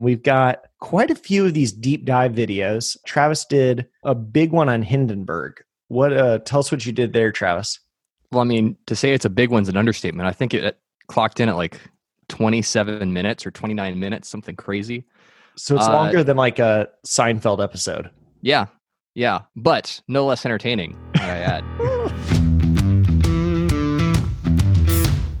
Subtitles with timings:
[0.00, 2.96] We've got quite a few of these deep dive videos.
[3.04, 5.62] Travis did a big one on Hindenburg.
[5.88, 7.78] What uh tell us what you did there, Travis?
[8.32, 10.26] Well, I mean, to say it's a big one's an understatement.
[10.26, 10.78] I think it
[11.08, 11.78] clocked in at like
[12.28, 15.04] 27 minutes or 29 minutes, something crazy.
[15.56, 18.08] So it's Uh, longer than like a Seinfeld episode.
[18.40, 18.66] Yeah.
[19.14, 19.40] Yeah.
[19.54, 21.64] But no less entertaining, I add.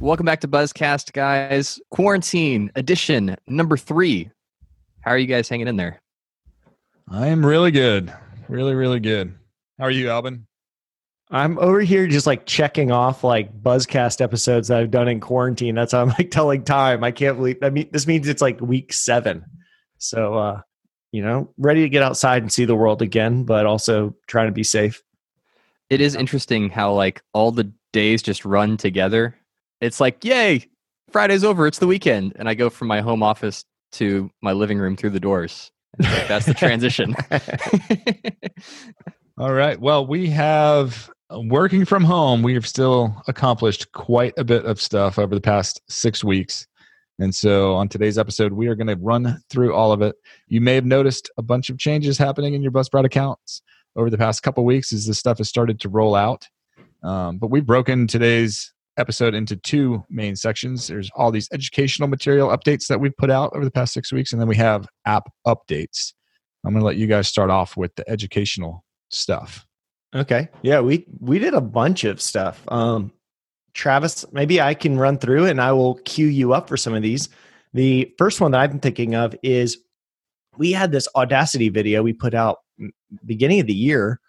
[0.00, 1.80] Welcome back to Buzzcast, guys.
[1.90, 4.30] Quarantine edition number three.
[5.00, 6.00] How are you guys hanging in there?
[7.08, 8.12] I am really good.
[8.48, 9.34] Really, really good.
[9.78, 10.46] How are you, Alban?
[11.30, 15.74] I'm over here just like checking off like Buzzcast episodes that I've done in quarantine.
[15.74, 17.04] That's how I'm like telling time.
[17.04, 19.44] I can't believe I mean this means it's like week seven.
[19.98, 20.60] So uh,
[21.12, 24.52] you know, ready to get outside and see the world again, but also trying to
[24.52, 25.02] be safe.
[25.88, 29.36] It is interesting how like all the days just run together.
[29.80, 30.66] It's like, yay,
[31.10, 32.34] Friday's over, it's the weekend.
[32.36, 35.70] And I go from my home office to my living room through the doors.
[35.98, 37.14] Like, that's the transition.
[39.38, 39.80] All right.
[39.80, 42.42] Well, we have uh, working from home.
[42.42, 46.66] We have still accomplished quite a bit of stuff over the past six weeks.
[47.18, 50.16] And so on today's episode, we are going to run through all of it.
[50.48, 53.62] You may have noticed a bunch of changes happening in your Buzzsprout accounts
[53.96, 56.46] over the past couple weeks as this stuff has started to roll out.
[57.02, 60.86] Um, but we've broken today's episode into two main sections.
[60.86, 64.32] There's all these educational material updates that we've put out over the past six weeks,
[64.32, 66.12] and then we have app updates.
[66.64, 69.66] I'm going to let you guys start off with the educational stuff.
[70.14, 70.48] Okay.
[70.62, 72.62] Yeah, we we did a bunch of stuff.
[72.68, 73.12] Um
[73.72, 77.02] Travis, maybe I can run through and I will cue you up for some of
[77.02, 77.28] these.
[77.72, 79.78] The first one that I've been thinking of is
[80.58, 82.58] we had this Audacity video we put out
[83.24, 84.20] beginning of the year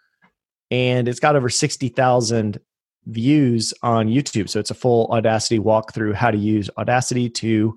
[0.70, 2.58] and it's got over 60,000
[3.06, 4.48] views on YouTube.
[4.48, 7.76] So it's a full Audacity walkthrough how to use Audacity to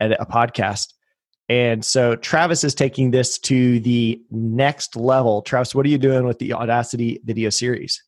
[0.00, 0.94] edit a podcast.
[1.48, 5.42] And so Travis is taking this to the next level.
[5.42, 8.02] Travis, what are you doing with the Audacity video series?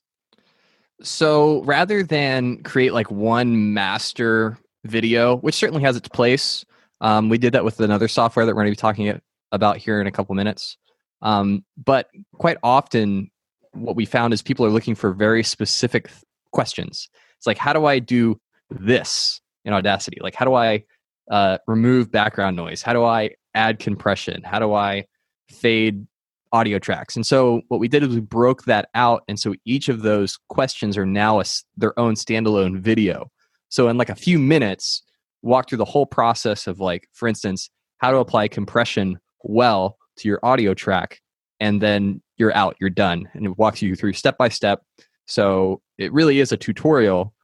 [1.02, 6.64] So rather than create like one master video, which certainly has its place,
[7.00, 9.20] um, we did that with another software that we're going to be talking
[9.52, 10.78] about here in a couple minutes.
[11.20, 13.30] Um, but quite often,
[13.72, 16.08] what we found is people are looking for very specific
[16.54, 17.08] questions.
[17.36, 20.18] It's like, how do I do this in Audacity?
[20.22, 20.84] Like, how do I
[21.30, 22.80] uh, remove background noise?
[22.80, 24.42] How do I add compression?
[24.42, 25.04] How do I
[25.50, 26.06] fade
[26.54, 27.16] audio tracks.
[27.16, 29.24] And so what we did is we broke that out.
[29.26, 31.44] And so each of those questions are now a
[31.76, 33.30] their own standalone video.
[33.70, 35.02] So in like a few minutes,
[35.42, 40.28] walk through the whole process of like, for instance, how to apply compression well to
[40.28, 41.20] your audio track.
[41.58, 43.28] And then you're out, you're done.
[43.34, 44.82] And it walks you through step by step.
[45.26, 47.34] So it really is a tutorial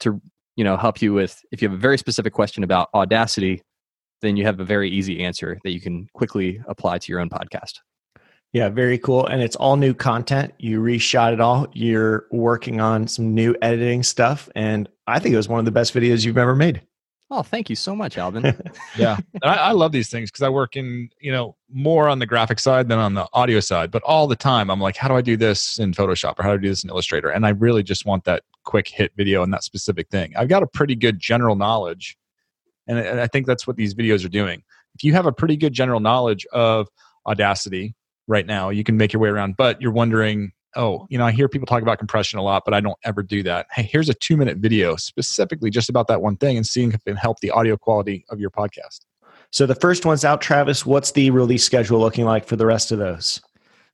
[0.00, 0.20] to,
[0.56, 3.62] you know, help you with if you have a very specific question about Audacity,
[4.20, 7.30] then you have a very easy answer that you can quickly apply to your own
[7.30, 7.78] podcast.
[8.52, 9.26] Yeah, very cool.
[9.26, 10.52] And it's all new content.
[10.58, 11.68] You reshot it all.
[11.72, 14.48] You're working on some new editing stuff.
[14.56, 16.82] And I think it was one of the best videos you've ever made.
[17.32, 18.44] Oh, thank you so much, Alban.
[18.98, 22.26] yeah I, I love these things because i work in you know more on the
[22.26, 25.14] graphic side than on the audio side but all the time i'm like how do
[25.14, 27.28] i do this in photoshop or how do i do this in illustrator?
[27.30, 30.32] And i really just want that quick hit video and that specific thing.
[30.36, 32.16] I've got a pretty good general knowledge
[32.88, 34.62] and I- and i think that's what these videos are doing.
[34.96, 36.88] If you have a pretty good general knowledge of
[37.26, 37.94] audacity
[38.26, 41.32] right now you can make your way around but you're wondering oh you know i
[41.32, 44.08] hear people talk about compression a lot but i don't ever do that hey here's
[44.08, 47.16] a two minute video specifically just about that one thing and seeing if it can
[47.16, 49.00] help the audio quality of your podcast
[49.52, 50.86] So the first one's out, Travis.
[50.86, 53.40] What's the release schedule looking like for the rest of those?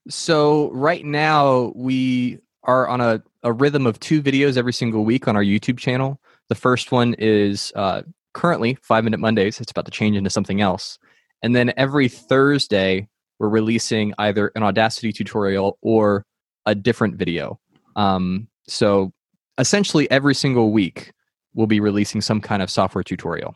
[0.09, 5.27] so right now we are on a, a rhythm of two videos every single week
[5.27, 6.19] on our YouTube channel.
[6.49, 9.59] The first one is uh, currently Five Minute Mondays.
[9.59, 10.99] It's about to change into something else.
[11.41, 13.07] And then every Thursday,
[13.39, 16.25] we're releasing either an Audacity tutorial or
[16.67, 17.59] a different video.
[17.95, 19.11] Um, so
[19.57, 21.13] essentially, every single week,
[21.55, 23.55] we'll be releasing some kind of software tutorial.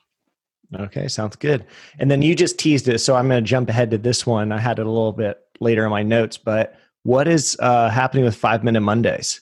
[0.79, 1.65] Okay, sounds good.
[1.99, 2.99] And then you just teased it.
[2.99, 4.51] So I'm going to jump ahead to this one.
[4.51, 8.23] I had it a little bit later in my notes, but what is uh, happening
[8.23, 9.41] with Five Minute Mondays?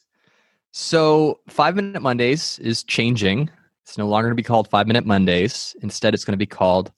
[0.72, 3.50] So, Five Minute Mondays is changing.
[3.86, 5.76] It's no longer going to be called Five Minute Mondays.
[5.82, 6.92] Instead, it's going to be called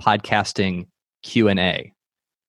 [0.00, 0.86] Podcasting
[1.22, 1.92] Q and A.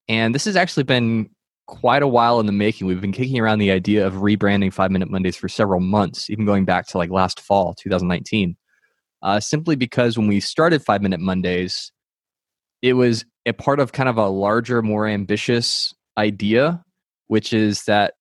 [0.07, 1.29] And this has actually been
[1.67, 2.87] quite a while in the making.
[2.87, 6.45] We've been kicking around the idea of rebranding Five Minute Mondays for several months, even
[6.45, 8.55] going back to like last fall, 2019.
[9.21, 11.91] Uh, simply because when we started Five Minute Mondays,
[12.81, 16.83] it was a part of kind of a larger, more ambitious idea,
[17.27, 18.15] which is that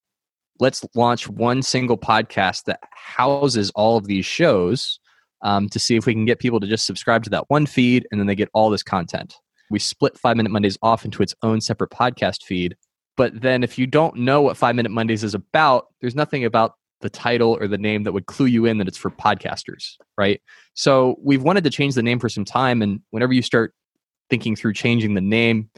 [0.60, 5.00] let's launch one single podcast that houses all of these shows
[5.42, 8.06] um, to see if we can get people to just subscribe to that one feed
[8.10, 9.34] and then they get all this content.
[9.70, 12.76] we split Five Minute Mondays off into its own separate podcast feed.
[13.16, 16.74] But then if you don't know what Five Minute Mondays is about, there's nothing about
[17.00, 20.40] the title or the name that would clue you in that it's for podcasters, right?
[20.74, 22.80] So we've wanted to change the name for some time.
[22.80, 23.74] And whenever you start
[24.30, 25.68] thinking through changing the name,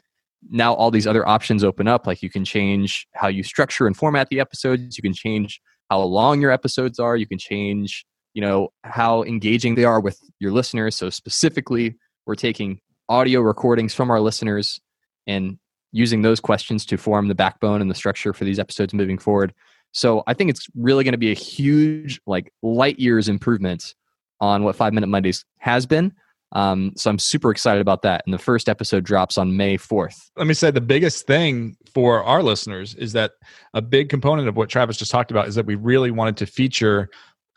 [0.51, 2.07] now all these other options open up.
[2.07, 4.97] Like you can change how you structure and format the episodes.
[4.97, 5.61] You can change
[5.91, 7.17] how long your episodes are.
[7.17, 8.05] You can change,
[8.35, 10.95] you know, how engaging they are with your listeners.
[10.95, 11.97] So specifically,
[12.27, 14.81] we're taking audio recordings from our listeners
[15.27, 15.59] and
[15.95, 19.55] using those questions to form the backbone and the structure for these episodes moving forward.
[19.93, 23.95] So I think it's really going to be a huge, like light years improvement
[24.41, 26.13] on what Five Minute Mondays has been.
[26.51, 28.23] Um, so I'm super excited about that.
[28.27, 30.31] And the first episode drops on May 4th.
[30.37, 33.33] Let me say the biggest thing for our listeners is that
[33.73, 36.47] a big component of what Travis just talked about is that we really wanted to
[36.47, 37.09] feature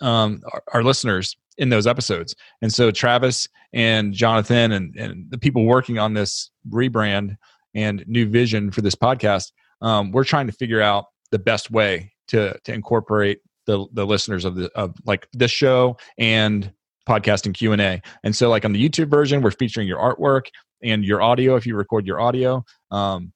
[0.01, 2.35] um, our, our, listeners in those episodes.
[2.61, 7.35] And so Travis and Jonathan and, and the people working on this rebrand
[7.77, 12.11] and new vision for this podcast, um, we're trying to figure out the best way
[12.27, 16.73] to to incorporate the the listeners of the of like this show and
[17.07, 20.47] podcasting q&a and so like on the youtube version we're featuring your artwork
[20.83, 22.63] and your audio if you record your audio.
[22.91, 23.33] Um,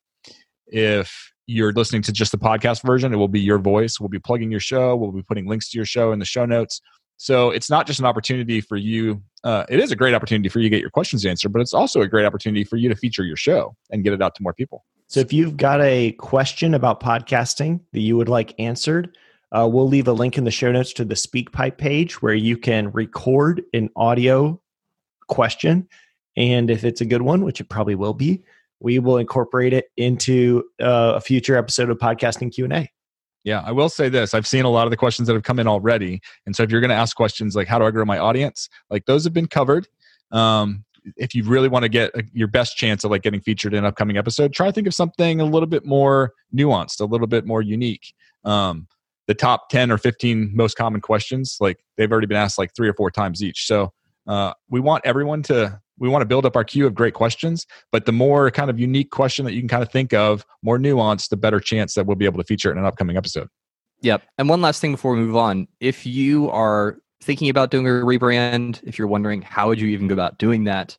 [0.67, 3.99] if you're listening to just the podcast version it will be your voice.
[3.99, 4.95] We'll be plugging your show.
[4.95, 6.81] We'll be putting links to your show in the show notes
[7.21, 10.59] so it's not just an opportunity for you uh, it is a great opportunity for
[10.59, 12.95] you to get your questions answered but it's also a great opportunity for you to
[12.95, 16.13] feature your show and get it out to more people so if you've got a
[16.13, 19.17] question about podcasting that you would like answered,
[19.51, 22.55] uh, we'll leave a link in the show notes to the SpeakPipe page where you
[22.55, 24.57] can record an audio
[25.27, 25.85] question.
[26.37, 28.41] And if it's a good one, which it probably will be,
[28.79, 32.89] we will incorporate it into uh, a future episode of podcasting Q&A.
[33.43, 34.33] Yeah, I will say this.
[34.33, 36.21] I've seen a lot of the questions that have come in already.
[36.45, 38.69] And so if you're going to ask questions like, how do I grow my audience?
[38.89, 39.87] Like those have been covered.
[40.31, 40.85] Um,
[41.17, 43.79] if you really want to get uh, your best chance of like getting featured in
[43.79, 47.27] an upcoming episode, try to think of something a little bit more nuanced, a little
[47.27, 48.13] bit more unique.
[48.45, 48.87] Um,
[49.27, 52.89] the top 10 or 15 most common questions, like they've already been asked like three
[52.89, 53.65] or four times each.
[53.65, 53.93] So
[54.31, 57.67] uh, we want everyone to we want to build up our queue of great questions
[57.91, 60.77] but the more kind of unique question that you can kind of think of more
[60.77, 63.47] nuanced the better chance that we'll be able to feature it in an upcoming episode.
[64.01, 64.23] Yep.
[64.37, 65.67] And one last thing before we move on.
[65.79, 70.07] If you are thinking about doing a rebrand, if you're wondering how would you even
[70.07, 70.97] go about doing that,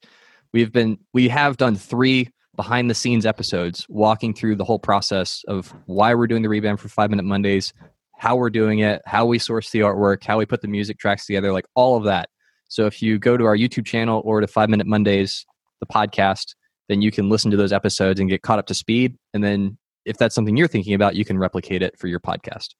[0.52, 5.42] we've been we have done three behind the scenes episodes walking through the whole process
[5.48, 7.72] of why we're doing the rebrand for 5 minute Mondays,
[8.16, 11.26] how we're doing it, how we source the artwork, how we put the music tracks
[11.26, 12.28] together, like all of that.
[12.72, 15.44] So if you go to our YouTube channel or to 5 minute Mondays
[15.80, 16.54] the podcast,
[16.88, 19.78] then you can listen to those episodes and get caught up to speed and then
[20.04, 22.70] if that's something you're thinking about, you can replicate it for your podcast.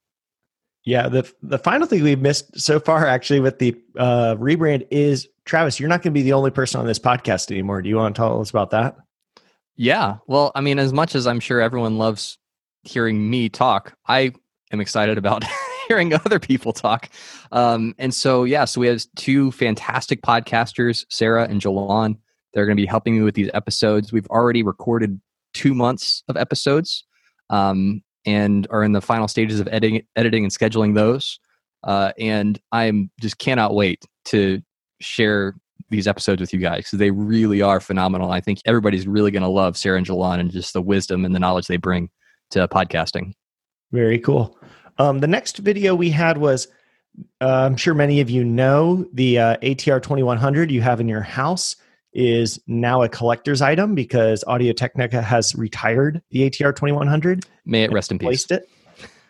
[0.85, 5.29] Yeah, the the final thing we've missed so far, actually, with the uh, rebrand is
[5.44, 5.79] Travis.
[5.79, 7.83] You're not going to be the only person on this podcast anymore.
[7.83, 8.97] Do you want to tell us about that?
[9.77, 12.37] Yeah, well, I mean, as much as I'm sure everyone loves
[12.83, 14.33] hearing me talk, I
[14.73, 15.44] am excited about
[15.88, 17.08] hearing other people talk.
[17.50, 22.17] Um, and so, yeah, so we have two fantastic podcasters, Sarah and Jolan.
[22.55, 24.12] They're going to be helping me with these episodes.
[24.12, 25.20] We've already recorded
[25.55, 27.05] two months of episodes.
[27.50, 31.38] Um, and are in the final stages of editing, editing and scheduling those.
[31.84, 34.62] Uh, and I'm just cannot wait to
[35.00, 35.55] share
[35.90, 38.31] these episodes with you guys because they really are phenomenal.
[38.31, 41.34] I think everybody's really going to love Sarah and Jolan and just the wisdom and
[41.34, 42.08] the knowledge they bring
[42.51, 43.32] to podcasting.
[43.91, 44.58] Very cool.
[44.99, 46.69] Um, the next video we had was
[47.41, 51.20] uh, I'm sure many of you know the uh, ATR 2100 you have in your
[51.20, 51.77] house
[52.15, 57.44] is now a collector's item because Audio Technica has retired the ATR 2100.
[57.65, 58.46] May it rest in peace.
[58.51, 58.69] it.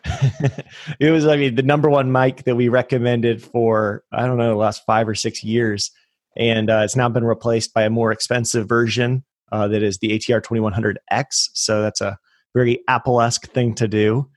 [0.99, 4.49] it was, I mean, the number one mic that we recommended for, I don't know,
[4.49, 5.91] the last five or six years.
[6.35, 10.09] And uh, it's now been replaced by a more expensive version uh, that is the
[10.09, 11.49] ATR 2100X.
[11.53, 12.17] So that's a
[12.53, 14.29] very Apple esque thing to do.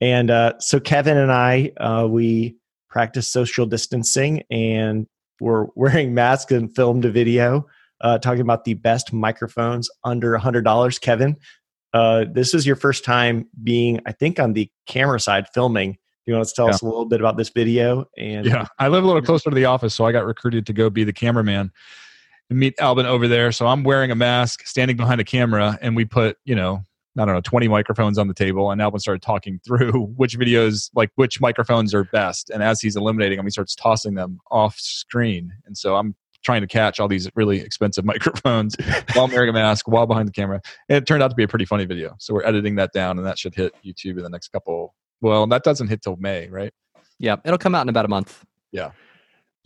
[0.00, 2.56] And uh, so Kevin and I, uh, we
[2.90, 5.06] practiced social distancing and
[5.40, 7.66] we're wearing masks and filmed a video
[8.00, 11.00] uh, talking about the best microphones under $100.
[11.00, 11.36] Kevin,
[11.94, 15.92] uh, this is your first time being, I think, on the camera side filming.
[15.92, 16.74] Do you want to tell yeah.
[16.74, 18.06] us a little bit about this video?
[18.18, 20.72] And yeah, I live a little closer to the office, so I got recruited to
[20.72, 21.70] go be the cameraman
[22.50, 23.52] and meet Alban over there.
[23.52, 26.84] So I'm wearing a mask, standing behind a camera, and we put, you know,
[27.18, 28.70] I don't know, 20 microphones on the table.
[28.70, 32.50] And Alban started talking through which videos, like which microphones are best.
[32.50, 35.52] And as he's eliminating them, he starts tossing them off screen.
[35.66, 38.76] And so I'm trying to catch all these really expensive microphones
[39.14, 40.60] while wearing a mask, while behind the camera.
[40.88, 42.14] And it turned out to be a pretty funny video.
[42.18, 44.94] So we're editing that down, and that should hit YouTube in the next couple.
[45.20, 46.72] Well, that doesn't hit till May, right?
[47.18, 48.44] Yeah, it'll come out in about a month.
[48.72, 48.90] Yeah.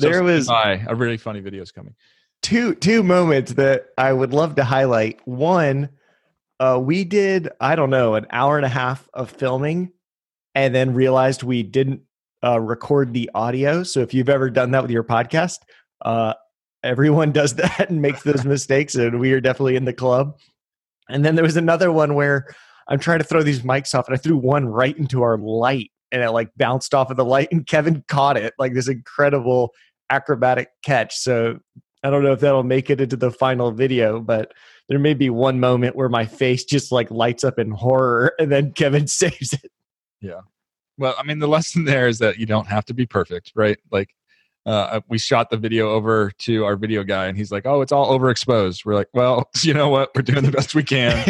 [0.00, 1.95] So there was a really funny video is coming.
[2.42, 5.21] two two moments that I would love to highlight.
[5.26, 5.90] One,
[6.61, 9.93] uh, we did I don't know an hour and a half of filming,
[10.55, 12.02] and then realized we didn't
[12.45, 13.83] uh, record the audio.
[13.83, 15.57] So if you've ever done that with your podcast,
[16.02, 16.35] uh,
[16.85, 20.37] everyone does that and makes those mistakes, and we are definitely in the club.
[21.09, 22.47] And then there was another one where
[22.88, 25.90] I'm trying to throw these mics off, and I threw one right into our light,
[26.12, 29.71] and it like bounced off of the light, and Kevin caught it like this incredible
[30.11, 31.17] acrobatic catch.
[31.17, 31.61] So
[32.02, 34.52] I don't know if that'll make it into the final video, but
[34.88, 38.50] there may be one moment where my face just like lights up in horror, and
[38.50, 39.71] then Kevin saves it.
[40.21, 40.40] Yeah.
[40.99, 43.78] Well, I mean, the lesson there is that you don't have to be perfect, right?
[43.90, 44.14] Like,
[44.66, 47.92] uh, we shot the video over to our video guy, and he's like, "Oh, it's
[47.92, 50.11] all overexposed." We're like, "Well, you know what?
[50.14, 51.25] We're doing the best we can,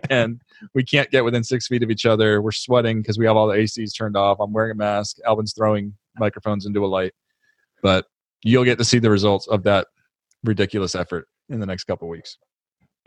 [0.10, 0.42] and
[0.74, 2.42] we can't get within six feet of each other.
[2.42, 4.38] We're sweating because we have all the ACs turned off.
[4.38, 5.16] I'm wearing a mask.
[5.26, 7.14] Alban's throwing microphones into a light,
[7.82, 8.06] but
[8.42, 9.86] you'll get to see the results of that
[10.44, 12.38] ridiculous effort in the next couple weeks.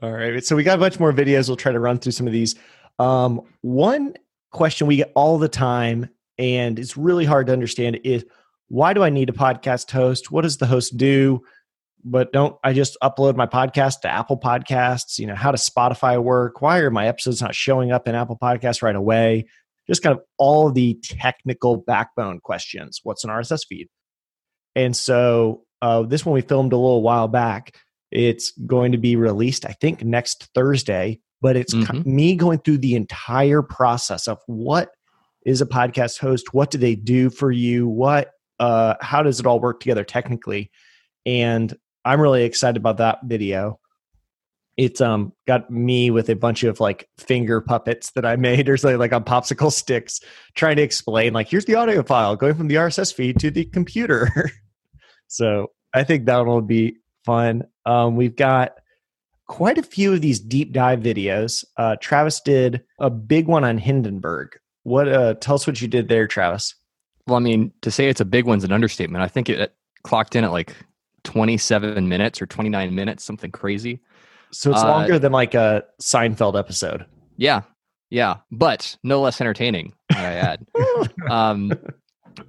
[0.01, 0.43] All right.
[0.43, 1.47] So we got a bunch more videos.
[1.47, 2.55] We'll try to run through some of these.
[2.99, 4.13] Um, one
[4.51, 8.25] question we get all the time, and it's really hard to understand, is
[8.69, 10.31] why do I need a podcast host?
[10.31, 11.41] What does the host do?
[12.05, 15.19] But don't I just upload my podcast to Apple Podcasts?
[15.19, 16.61] You know, how does Spotify work?
[16.61, 19.47] Why are my episodes not showing up in Apple Podcasts right away?
[19.85, 23.01] Just kind of all the technical backbone questions.
[23.03, 23.89] What's an RSS feed?
[24.79, 27.75] And so uh, this one we filmed a little while back.
[28.11, 31.19] It's going to be released, I think, next Thursday.
[31.41, 32.15] But it's mm-hmm.
[32.15, 34.91] me going through the entire process of what
[35.45, 39.45] is a podcast host, what do they do for you, what uh, how does it
[39.45, 40.71] all work together technically?
[41.25, 43.79] And I'm really excited about that video.
[44.77, 48.77] It's um got me with a bunch of like finger puppets that I made or
[48.77, 50.21] something like on popsicle sticks,
[50.55, 53.65] trying to explain like here's the audio file going from the RSS feed to the
[53.65, 54.51] computer.
[55.29, 57.63] so I think that will be fun.
[57.85, 58.73] Um, we've got
[59.47, 61.63] quite a few of these deep dive videos.
[61.77, 64.59] Uh, Travis did a big one on Hindenburg.
[64.83, 65.07] What?
[65.07, 66.75] Uh, tell us what you did there, Travis.
[67.27, 69.23] Well, I mean, to say it's a big one's an understatement.
[69.23, 70.75] I think it clocked in at like
[71.23, 73.99] 27 minutes or 29 minutes, something crazy.
[74.51, 77.05] So it's uh, longer than like a Seinfeld episode.
[77.37, 77.61] Yeah.
[78.09, 78.37] Yeah.
[78.51, 80.65] But no less entertaining, I add.
[81.29, 81.71] um,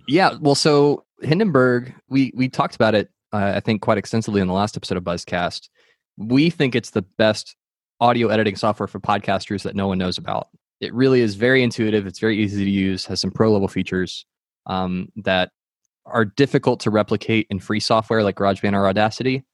[0.08, 0.34] yeah.
[0.40, 4.54] Well, so Hindenburg, we, we talked about it, uh, I think, quite extensively in the
[4.54, 5.68] last episode of Buzzcast.
[6.16, 7.56] We think it's the best
[8.00, 10.48] audio editing software for podcasters that no one knows about.
[10.80, 12.06] It really is very intuitive.
[12.06, 14.24] It's very easy to use, has some pro level features
[14.66, 15.50] um, that
[16.06, 19.44] are difficult to replicate in free software like GarageBand or Audacity,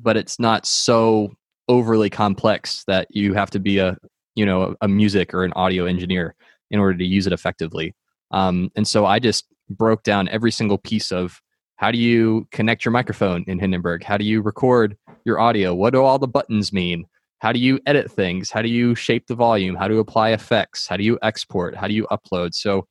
[0.00, 1.32] but it's not so
[1.68, 3.96] overly complex that you have to be a
[4.34, 6.34] you know a music or an audio engineer
[6.70, 7.94] in order to use it effectively.
[8.30, 11.40] Um, and so I just broke down every single piece of
[11.76, 14.04] how do you connect your microphone in Hindenburg?
[14.04, 15.74] How do you record your audio?
[15.74, 17.06] What do all the buttons mean?
[17.40, 18.50] How do you edit things?
[18.50, 19.74] How do you shape the volume?
[19.74, 20.86] How do you apply effects?
[20.86, 21.74] How do you export?
[21.74, 22.54] How do you upload?
[22.54, 22.86] So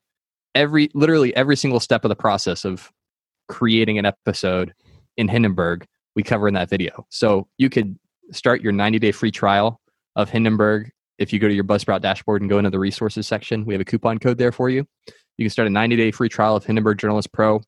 [0.55, 2.91] every literally every single step of the process of
[3.47, 4.73] creating an episode
[5.15, 5.85] in Hindenburg
[6.15, 7.05] we cover in that video.
[7.09, 7.97] So you could
[8.31, 9.79] start your 90 day free trial
[10.15, 13.65] of Hindenburg if you go to your Buzzsprout dashboard and go into the resources section.
[13.65, 14.85] We have a coupon code there for you.
[15.41, 17.63] You can start a 90 day free trial of Hindenburg Journalist Pro.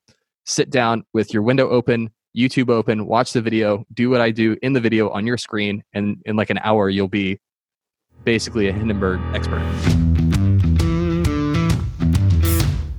[0.45, 4.55] Sit down with your window open, YouTube open, watch the video, do what I do
[4.61, 7.39] in the video on your screen, and in like an hour, you'll be
[8.25, 9.63] basically a Hindenburg expert.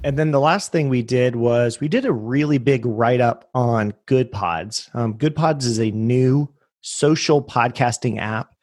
[0.03, 3.49] And then the last thing we did was we did a really big write up
[3.55, 4.93] on Goodpods.
[4.93, 8.54] Um, Goodpods is a new social podcasting app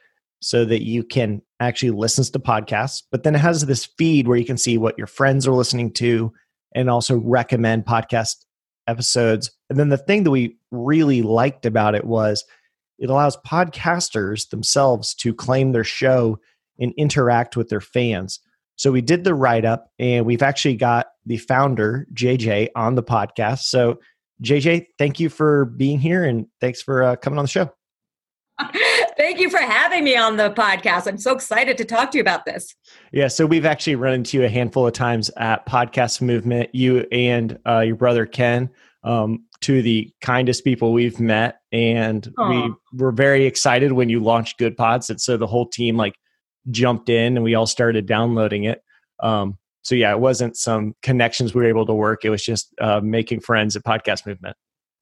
[0.42, 4.38] so that you can actually listen to podcasts, but then it has this feed where
[4.38, 6.34] you can see what your friends are listening to
[6.74, 8.46] and also recommend podcast
[8.88, 9.52] episodes.
[9.70, 12.44] And then the thing that we really liked about it was
[12.98, 16.40] it allows podcasters themselves to claim their show
[16.80, 18.40] and interact with their fans.
[18.76, 23.04] So we did the write up, and we've actually got the founder, JJ, on the
[23.04, 23.60] podcast.
[23.60, 24.00] So,
[24.42, 27.72] JJ, thank you for being here and thanks for uh, coming on the show.
[29.18, 31.08] Thank you for having me on the podcast.
[31.08, 32.76] I'm so excited to talk to you about this.
[33.12, 36.74] Yeah, so we've actually run into you a handful of times at Podcast Movement.
[36.74, 38.70] You and uh, your brother Ken,
[39.04, 42.70] um, two of the kindest people we've met, and Aww.
[42.70, 45.10] we were very excited when you launched Goodpods.
[45.10, 46.16] And so the whole team like
[46.70, 48.82] jumped in and we all started downloading it.
[49.20, 52.24] Um, so yeah, it wasn't some connections we were able to work.
[52.24, 54.56] It was just uh, making friends at Podcast Movement.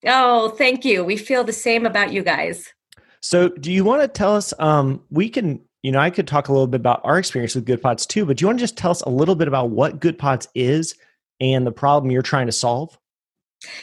[0.05, 1.03] Oh, thank you.
[1.03, 2.73] We feel the same about you guys.
[3.21, 4.53] So, do you want to tell us?
[4.59, 7.65] Um, we can, you know, I could talk a little bit about our experience with
[7.65, 9.99] Goodpods too, but do you want to just tell us a little bit about what
[9.99, 10.95] Goodpods is
[11.39, 12.97] and the problem you're trying to solve?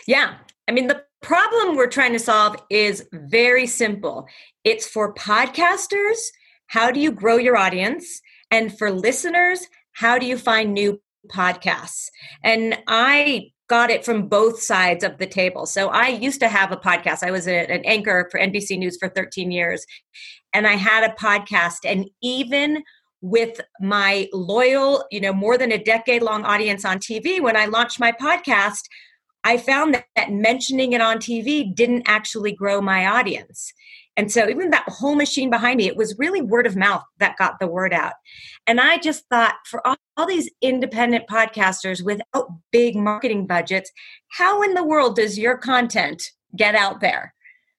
[0.07, 0.35] Yeah.
[0.69, 4.26] I mean, the problem we're trying to solve is very simple.
[4.64, 6.19] It's for podcasters,
[6.69, 8.21] how do you grow your audience?
[8.50, 12.09] And for listeners, how do you find new podcasts?
[12.43, 15.66] And I got it from both sides of the table.
[15.66, 17.23] So I used to have a podcast.
[17.23, 19.85] I was an anchor for NBC News for 13 years,
[20.52, 21.78] and I had a podcast.
[21.85, 22.82] And even
[23.23, 27.66] with my loyal, you know, more than a decade long audience on TV, when I
[27.66, 28.82] launched my podcast,
[29.42, 33.73] I found that, that mentioning it on TV didn't actually grow my audience.
[34.16, 37.37] And so, even that whole machine behind me, it was really word of mouth that
[37.37, 38.14] got the word out.
[38.66, 43.92] And I just thought for all, all, these independent podcasters without big marketing budgets,
[44.28, 47.35] how in the world does your content get out there?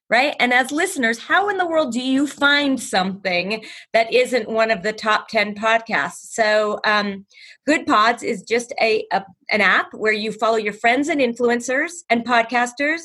[0.10, 0.36] Right.
[0.40, 4.82] And as listeners, how in the world do you find something that isn't one of
[4.82, 6.32] the top 10 podcasts?
[6.32, 7.26] So, um,
[7.68, 12.26] Goodpods is just a, a an app where you follow your friends and influencers and
[12.26, 13.02] podcasters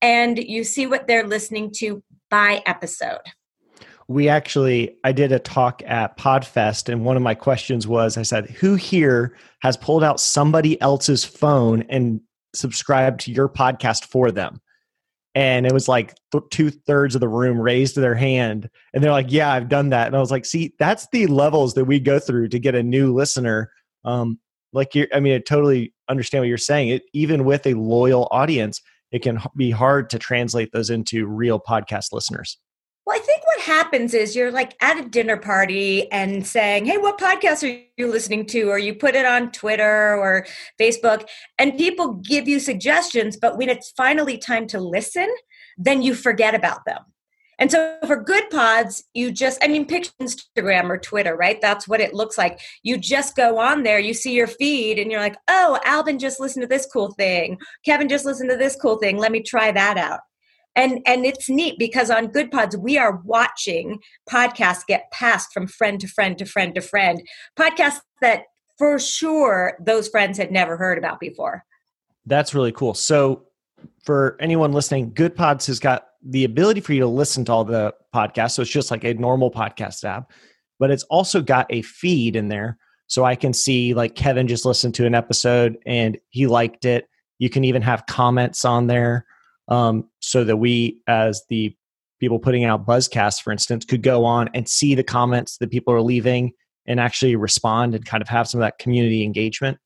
[0.00, 3.20] and you see what they're listening to by episode.
[4.08, 8.22] We actually, I did a talk at Podfest, and one of my questions was I
[8.22, 12.20] said, Who here has pulled out somebody else's phone and
[12.54, 14.60] subscribed to your podcast for them?
[15.34, 19.12] And it was like th- two thirds of the room raised their hand, and they're
[19.12, 22.00] like, "Yeah, I've done that." And I was like, "See, that's the levels that we
[22.00, 23.70] go through to get a new listener."
[24.04, 24.40] Um,
[24.72, 26.88] like, you I mean, I totally understand what you're saying.
[26.88, 28.80] It even with a loyal audience,
[29.10, 32.58] it can be hard to translate those into real podcast listeners.
[33.06, 36.98] Well, I think what happens is you're like at a dinner party and saying, Hey,
[36.98, 38.64] what podcast are you listening to?
[38.64, 40.46] Or you put it on Twitter or
[40.78, 41.26] Facebook,
[41.58, 43.38] and people give you suggestions.
[43.38, 45.28] But when it's finally time to listen,
[45.78, 46.98] then you forget about them.
[47.58, 51.60] And so for Goodpods, you just, I mean, picture Instagram or Twitter, right?
[51.60, 52.60] That's what it looks like.
[52.82, 56.38] You just go on there, you see your feed, and you're like, oh, Alban just
[56.38, 57.58] listened to this cool thing.
[57.84, 59.18] Kevin just listened to this cool thing.
[59.18, 60.20] Let me try that out.
[60.76, 63.98] And, and it's neat because on Goodpods we are watching
[64.30, 67.20] podcasts get passed from friend to friend to friend to friend.
[67.58, 68.44] Podcasts that
[68.78, 71.64] for sure those friends had never heard about before.
[72.26, 72.94] That's really cool.
[72.94, 73.46] So
[74.04, 77.94] for anyone listening, Goodpods has got the ability for you to listen to all the
[78.14, 78.52] podcasts.
[78.52, 80.30] So it's just like a normal podcast app,
[80.78, 82.78] but it's also got a feed in there.
[83.06, 87.08] So I can see like Kevin just listened to an episode and he liked it.
[87.38, 89.24] You can even have comments on there
[89.68, 91.74] um, so that we, as the
[92.20, 95.94] people putting out buzzcasts, for instance, could go on and see the comments that people
[95.94, 96.52] are leaving
[96.86, 99.78] and actually respond and kind of have some of that community engagement.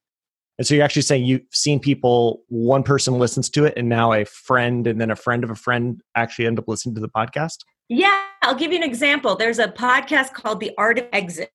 [0.59, 4.13] And so you're actually saying you've seen people, one person listens to it, and now
[4.13, 7.09] a friend and then a friend of a friend actually end up listening to the
[7.09, 7.59] podcast?
[7.89, 9.35] Yeah, I'll give you an example.
[9.37, 11.51] There's a podcast called The Art of Exit,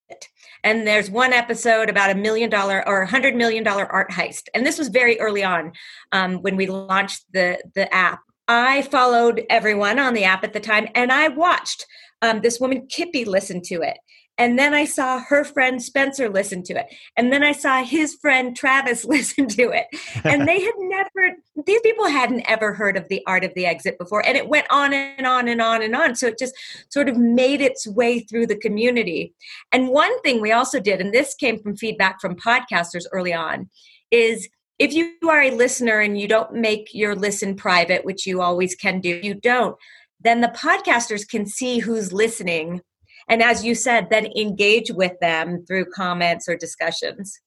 [0.63, 4.43] and there's one episode about a million dollar or a hundred million dollar art heist.
[4.53, 5.73] And this was very early on
[6.11, 8.21] um, when we launched the the app.
[8.47, 11.85] I followed everyone on the app at the time, and I watched
[12.21, 13.97] um, this woman Kippy listen to it.
[14.37, 16.87] And then I saw her friend Spencer listen to it.
[17.15, 19.87] And then I saw his friend Travis listen to it.
[20.23, 23.97] And they had never, these people hadn't ever heard of the art of the exit
[23.97, 24.25] before.
[24.25, 26.15] And it went on and on and on and on.
[26.15, 26.55] So it just
[26.89, 29.33] sort of made its way through the community.
[29.71, 33.69] And one thing we also did, and this came from feedback from podcasters early on,
[34.11, 34.47] is
[34.79, 38.75] if you are a listener and you don't make your listen private, which you always
[38.75, 39.75] can do, you don't,
[40.19, 42.81] then the podcasters can see who's listening
[43.27, 47.39] and as you said then engage with them through comments or discussions.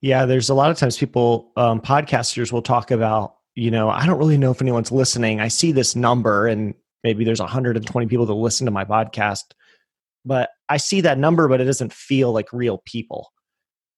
[0.00, 4.06] Yeah there's a lot of times people um, podcasters will talk about you know i
[4.06, 5.40] don't really know if anyone's listening.
[5.40, 9.44] I see this number and maybe there's 120 people that listen to my podcast
[10.24, 13.32] but i see that number but it doesn't feel like real people.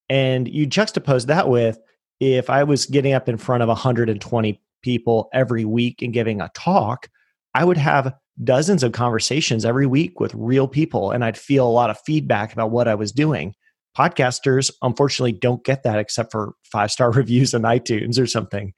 [0.08, 1.78] And you juxtapose that with
[2.20, 6.50] if i was getting up in front of 120 people every week and giving a
[6.54, 7.08] talk
[7.54, 11.70] i would have dozens of conversations every week with real people and I'd feel a
[11.70, 13.54] lot of feedback about what I was doing.
[13.96, 18.72] Podcasters, unfortunately, don't get that except for five star reviews on iTunes or something.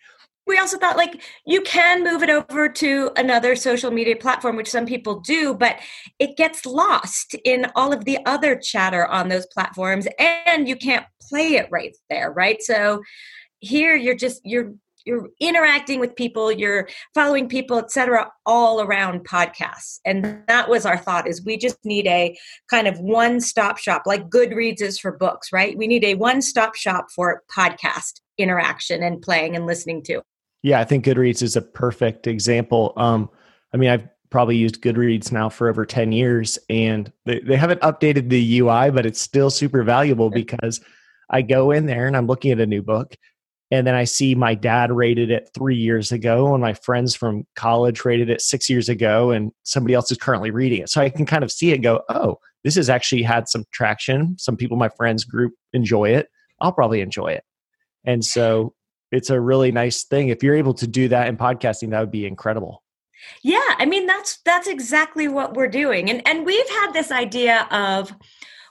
[0.47, 4.71] We also thought like you can move it over to another social media platform, which
[4.71, 5.79] some people do, but
[6.19, 11.07] it gets lost in all of the other chatter on those platforms and you can't
[11.23, 12.63] play it right there, right?
[12.63, 13.03] So
[13.61, 20.01] here you're just you're you're interacting with people you're following people etc all around podcasts.
[20.05, 22.37] And that was our thought is we just need a
[22.71, 25.77] kind of one stop shop like goodreads is for books right?
[25.77, 30.23] We need a one stop shop for podcast interaction and playing and listening to.
[30.63, 32.93] Yeah i think goodreads is a perfect example.
[32.97, 33.31] Um
[33.73, 37.81] i mean i've probably used goodreads now for over 10 years and they, they haven't
[37.83, 40.81] updated the ui but it's still super valuable because
[41.31, 43.15] i go in there and i'm looking at a new book
[43.71, 47.47] and then I see my dad rated it three years ago, and my friends from
[47.57, 50.91] college rated it six years ago, and somebody else is currently reading it.
[50.91, 54.37] So I can kind of see it go, oh, this has actually had some traction.
[54.39, 56.29] Some people, my friends group, enjoy it.
[56.61, 57.45] I'll probably enjoy it.
[58.05, 58.75] And so
[59.13, 60.29] it's a really nice thing.
[60.29, 62.83] If you're able to do that in podcasting, that would be incredible.
[63.43, 66.11] Yeah, I mean that's that's exactly what we're doing.
[66.11, 68.15] And and we've had this idea of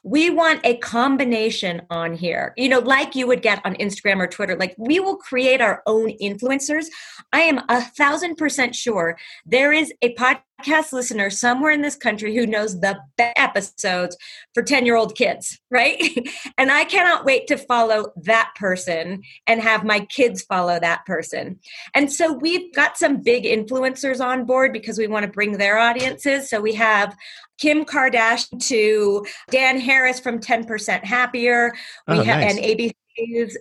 [0.03, 2.53] we want a combination on here.
[2.57, 5.81] You know like you would get on instagram or twitter like we will create our
[5.85, 6.85] own influencers.
[7.31, 12.35] I am a thousand percent sure there is a podcast listener somewhere in this country
[12.35, 14.17] who knows the best episodes
[14.53, 16.01] for 10 year old kids right?
[16.57, 21.59] And i cannot wait to follow that person and have my kids follow that person.
[21.95, 25.77] And so we've got some big influencers on board because we want to bring their
[25.77, 26.49] audiences.
[26.49, 27.15] So we have
[27.63, 31.71] Kim Kardashian to Dan Harris from 10% Happier.
[32.09, 32.57] We oh, have nice.
[32.57, 32.91] and ABC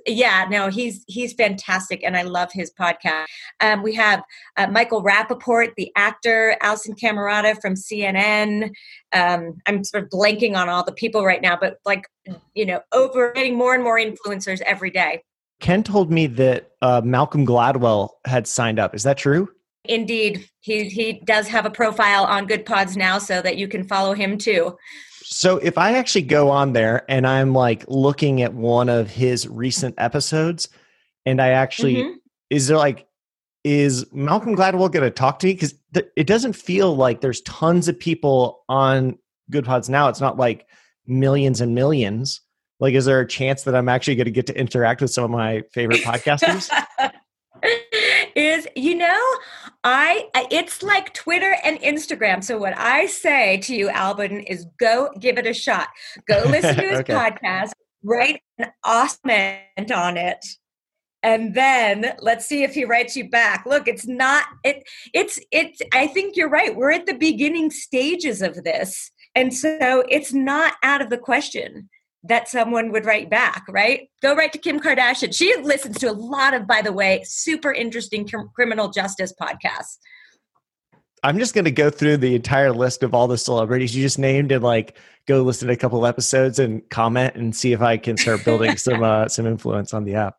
[0.07, 3.27] yeah, no, he's he's fantastic, and I love his podcast.
[3.61, 4.23] Um, we have
[4.57, 8.71] uh, Michael Rapaport, the actor, Alisyn Camerota from CNN.
[9.13, 12.07] Um, I'm sort of blanking on all the people right now, but like
[12.55, 15.23] you know, over getting more and more influencers every day.
[15.61, 18.95] Ken told me that uh, Malcolm Gladwell had signed up.
[18.95, 19.51] Is that true?
[19.85, 24.15] Indeed, he he does have a profile on Goodpods now, so that you can follow
[24.15, 24.77] him too.
[25.25, 29.49] So if I actually go on there and I'm like looking at one of his
[29.49, 30.69] recent episodes,
[31.27, 32.17] and I actually mm-hmm.
[32.51, 33.07] is there like
[33.65, 37.41] is Malcolm Gladwell going to talk to me because th- it doesn't feel like there's
[37.43, 39.19] tons of people on
[39.53, 40.09] Goodpods now.
[40.09, 40.67] It's not like
[41.07, 42.41] millions and millions.
[42.81, 45.25] Like, is there a chance that I'm actually going to get to interact with some
[45.25, 46.69] of my favorite podcasters?
[48.35, 49.21] is you know
[49.85, 52.43] I it's like Twitter and Instagram.
[52.43, 55.89] So what I say to you, Alban, is go give it a shot.
[56.27, 57.13] Go listen to his okay.
[57.13, 57.73] podcast,
[58.05, 59.31] write an awesome
[59.93, 60.45] on it,
[61.23, 63.65] and then let's see if he writes you back.
[63.67, 64.85] Look, it's not it.
[65.13, 65.81] It's it's.
[65.93, 66.75] I think you're right.
[66.75, 71.89] We're at the beginning stages of this, and so it's not out of the question
[72.25, 74.09] that someone would write back, right?
[74.23, 75.35] Go write to Kim Kardashian.
[75.35, 79.99] She listens to a lot of, by the way, super interesting criminal justice podcasts.
[81.25, 84.19] I'm just going to go through the entire list of all the celebrities you just
[84.19, 87.97] named and like go listen to a couple episodes and comment and see if I
[87.97, 90.37] can start building some uh, some influence on the app.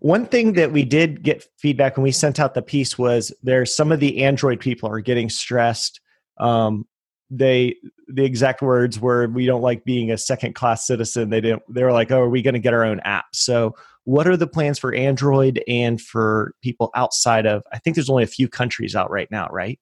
[0.00, 3.74] One thing that we did get feedback when we sent out the piece was there's
[3.74, 6.00] some of the Android people are getting stressed
[6.38, 6.86] um,
[7.30, 7.74] they
[8.08, 11.82] the exact words were we don't like being a second class citizen they didn't they
[11.82, 14.46] were like oh are we going to get our own app so what are the
[14.46, 18.94] plans for android and for people outside of i think there's only a few countries
[18.94, 19.80] out right now right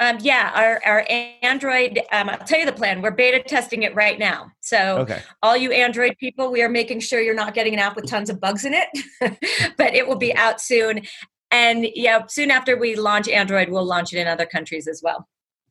[0.00, 1.06] um, yeah, our, our
[1.42, 3.02] Android, um, I'll tell you the plan.
[3.02, 4.52] We're beta testing it right now.
[4.60, 5.20] So, okay.
[5.42, 8.30] all you Android people, we are making sure you're not getting an app with tons
[8.30, 8.88] of bugs in it,
[9.76, 11.02] but it will be out soon.
[11.50, 15.26] And yeah, soon after we launch Android, we'll launch it in other countries as well.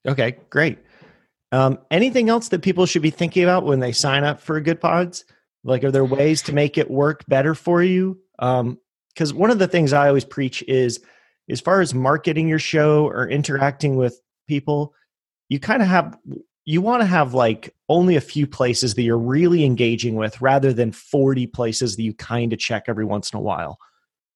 [0.06, 0.80] Okay, great.
[1.52, 5.24] Um, anything else that people should be thinking about when they sign up for Goodpods?
[5.64, 8.20] Like, are there ways to make it work better for you?
[8.38, 11.00] Because um, one of the things I always preach is,
[11.50, 14.94] as far as marketing your show or interacting with people,
[15.50, 16.18] you kind of have
[16.66, 20.74] you want to have like only a few places that you're really engaging with rather
[20.74, 23.78] than 40 places that you kind of check every once in a while.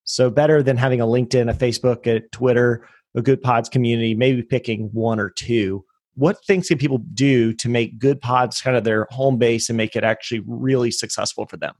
[0.04, 4.90] So better than having a LinkedIn, a Facebook, a Twitter, a Goodpods community, maybe picking
[4.92, 5.84] one or two.
[6.14, 9.96] What things can people do to make Goodpods kind of their home base and make
[9.96, 11.74] it actually really successful for them?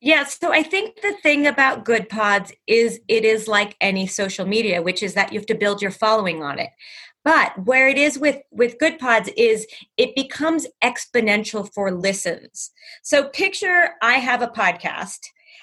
[0.00, 4.80] Yeah so i think the thing about Goodpods is it is like any social media
[4.80, 6.70] which is that you have to build your following on it.
[7.24, 12.70] But where it is with with Goodpods is it becomes exponential for listens.
[13.02, 15.18] So picture i have a podcast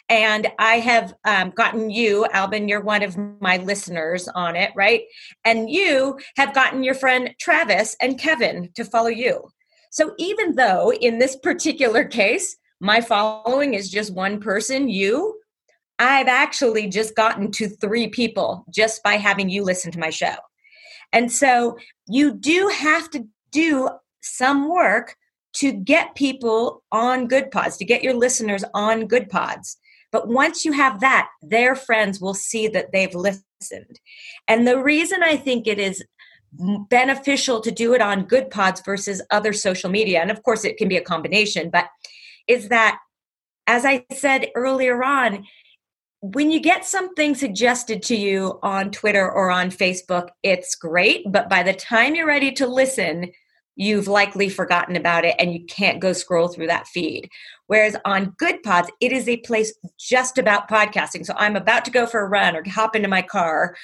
[0.09, 5.03] and I have um, gotten you, Alban, you're one of my listeners on it, right?
[5.43, 9.49] And you have gotten your friend Travis and Kevin to follow you.
[9.89, 15.39] So even though in this particular case, my following is just one person, you,
[15.97, 20.35] I've actually just gotten to three people just by having you listen to my show.
[21.13, 23.89] And so you do have to do
[24.21, 25.15] some work
[25.53, 29.77] to get people on Goodpods, to get your listeners on Goodpods.
[30.15, 33.99] But once you have that, their friends will see that they've listened.
[34.47, 36.01] And the reason I think it is
[36.53, 40.87] beneficial to do it on Goodpods versus other social media, and of course it can
[40.87, 41.89] be a combination, but
[42.47, 42.97] is that,
[43.67, 45.43] as I said earlier on,
[46.21, 51.29] when you get something suggested to you on Twitter or on Facebook, it's great.
[51.29, 53.33] But by the time you're ready to listen,
[53.75, 57.29] you've likely forgotten about it and you can't go scroll through that feed.
[57.67, 61.25] Whereas on Goodpods, it is a place just about podcasting.
[61.25, 63.75] So I'm about to go for a run or hop into my car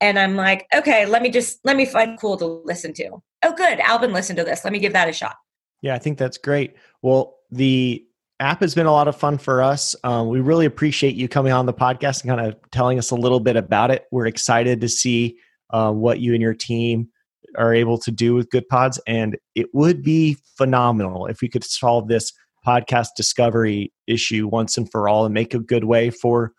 [0.00, 3.22] and I'm like, okay, let me just let me find cool to listen to.
[3.42, 4.64] Oh, good, Alban listened to this.
[4.64, 5.36] Let me give that a shot.
[5.82, 6.74] Yeah, I think that's great.
[7.02, 8.04] Well, the
[8.40, 9.96] app has been a lot of fun for us.
[10.04, 13.16] Um, we really appreciate you coming on the podcast and kind of telling us a
[13.16, 14.06] little bit about it.
[14.10, 15.38] We're excited to see
[15.70, 17.08] uh, what you and your team
[17.56, 22.08] are able to do with Goodpods, and it would be phenomenal if we could solve
[22.08, 22.32] this
[22.66, 26.52] podcast discovery issue once and for all and make a good way for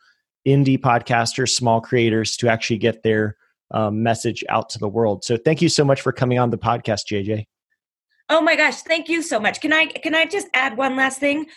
[0.48, 3.36] indie podcasters, small creators to actually get their
[3.72, 5.24] um, message out to the world.
[5.24, 7.46] So thank you so much for coming on the podcast, JJ.
[8.30, 9.60] Oh my gosh, thank you so much.
[9.60, 11.48] Can I can I just add one last thing?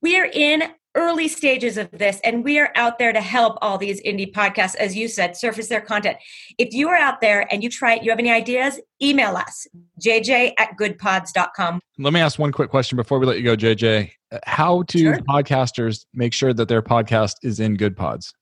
[0.00, 0.62] We are in
[0.94, 4.74] early stages of this and we are out there to help all these indie podcasts
[4.76, 6.16] as you said surface their content
[6.58, 9.66] if you are out there and you try it you have any ideas email us
[10.00, 14.10] jj at goodpods.com let me ask one quick question before we let you go jj
[14.44, 15.18] how do sure.
[15.28, 18.32] podcasters make sure that their podcast is in Goodpods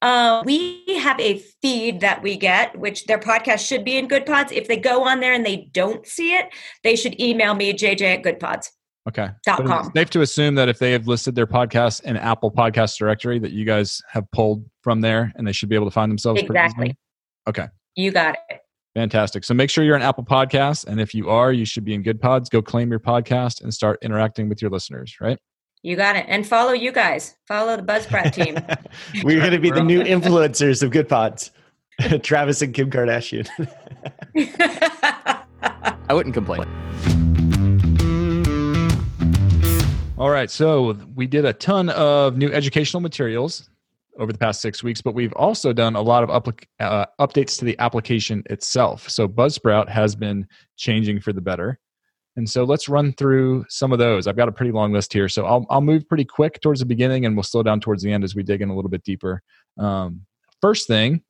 [0.00, 4.52] uh, we have a feed that we get, which their podcast should be in Goodpods.
[4.52, 6.50] If they go on there and they don't see it,
[6.84, 8.68] they should email me, JJ at Goodpods.
[9.08, 9.28] Okay.
[9.44, 9.90] Dot com.
[9.96, 13.52] safe to assume that if they have listed their podcast in Apple Podcast Directory, that
[13.52, 16.42] you guys have pulled from there, and they should be able to find themselves.
[16.42, 16.96] Exactly.
[17.48, 17.66] Okay.
[17.96, 18.60] You got it.
[18.94, 19.44] Fantastic.
[19.44, 22.02] So make sure you're on Apple Podcasts, and if you are, you should be in
[22.04, 22.50] Goodpods.
[22.50, 25.16] Go claim your podcast and start interacting with your listeners.
[25.20, 25.38] Right.
[25.82, 26.26] You got it.
[26.28, 27.36] And follow you guys.
[27.46, 28.58] Follow the Buzzsprout team.
[29.22, 31.50] We're going to be the new influencers of Goodpods.
[32.22, 33.48] Travis and Kim Kardashian.
[36.08, 36.64] I wouldn't complain.
[40.18, 40.50] All right.
[40.50, 43.70] So we did a ton of new educational materials
[44.18, 47.56] over the past six weeks, but we've also done a lot of upl- uh, updates
[47.60, 49.08] to the application itself.
[49.08, 50.44] So Buzzsprout has been
[50.76, 51.78] changing for the better.
[52.34, 54.26] And so let's run through some of those.
[54.26, 55.28] I've got a pretty long list here.
[55.28, 58.10] So I'll, I'll move pretty quick towards the beginning and we'll slow down towards the
[58.12, 59.40] end as we dig in a little bit deeper.
[59.78, 60.22] Um,
[60.60, 61.22] first thing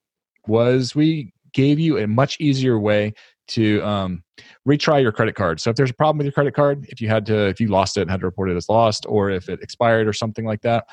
[0.46, 3.12] was we gave you a much easier way
[3.48, 4.22] to um,
[4.66, 5.60] retry your credit card.
[5.60, 7.68] So if there's a problem with your credit card, if you had to, if you
[7.68, 10.44] lost it and had to report it as lost, or if it expired or something
[10.44, 10.86] like that,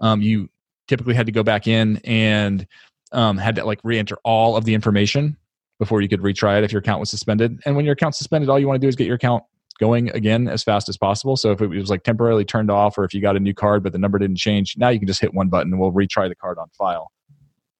[0.00, 0.48] um, you
[0.86, 2.66] typically had to go back in and
[3.12, 5.36] um, had to like re-enter all of the information
[5.78, 7.60] before you could retry it if your account was suspended.
[7.64, 9.44] And when your account's suspended, all you want to do is get your account
[9.78, 11.36] going again as fast as possible.
[11.36, 13.82] So if it was like temporarily turned off, or if you got a new card
[13.84, 16.28] but the number didn't change, now you can just hit one button and we'll retry
[16.28, 17.12] the card on file.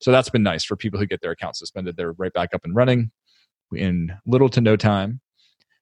[0.00, 1.96] So that's been nice for people who get their account suspended.
[1.96, 3.10] They're right back up and running
[3.72, 5.20] in little to no time.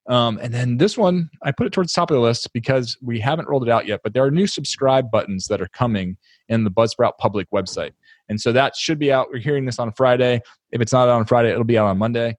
[0.08, 2.96] Um, and then this one, I put it towards the top of the list because
[3.02, 6.16] we haven't rolled it out yet, but there are new subscribe buttons that are coming
[6.48, 7.90] in the Buzzsprout public website.
[8.28, 9.28] And so that should be out.
[9.30, 10.40] We're hearing this on Friday.
[10.70, 12.36] If it's not out on Friday, it'll be out on Monday.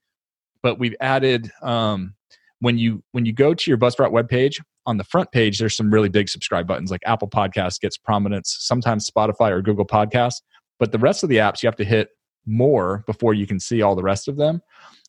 [0.64, 2.14] But we've added um,
[2.60, 5.92] when you when you go to your Buzzsprout webpage on the front page, there's some
[5.92, 10.42] really big subscribe buttons like Apple Podcasts gets prominence, sometimes Spotify or Google Podcasts.
[10.80, 12.10] But the rest of the apps you have to hit
[12.46, 14.62] more before you can see all the rest of them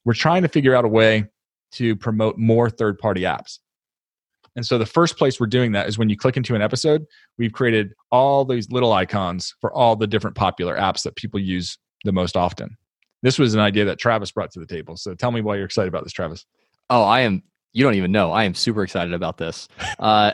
[0.05, 1.27] we're trying to figure out a way
[1.73, 3.59] to promote more third party apps.
[4.57, 7.05] And so the first place we're doing that is when you click into an episode,
[7.39, 11.79] we've created all these little icons for all the different popular apps that people use
[12.05, 12.77] the most often.
[13.23, 14.97] This was an idea that Travis brought to the table.
[14.97, 16.45] So tell me why you're excited about this, Travis.
[16.91, 17.43] Oh, I am.
[17.73, 18.33] You don't even know.
[18.33, 19.69] I am super excited about this.
[19.99, 20.33] Uh,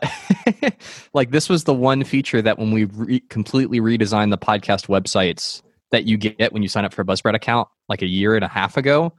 [1.14, 5.62] like this was the one feature that when we re- completely redesigned the podcast websites
[5.90, 8.44] that you get when you sign up for a Buzzsprout account, like a year and
[8.44, 9.14] a half ago,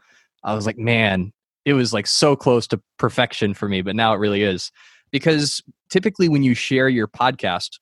[0.45, 1.33] I was like, man,
[1.65, 4.71] it was like so close to perfection for me, but now it really is.
[5.11, 7.79] Because typically when you share your podcast,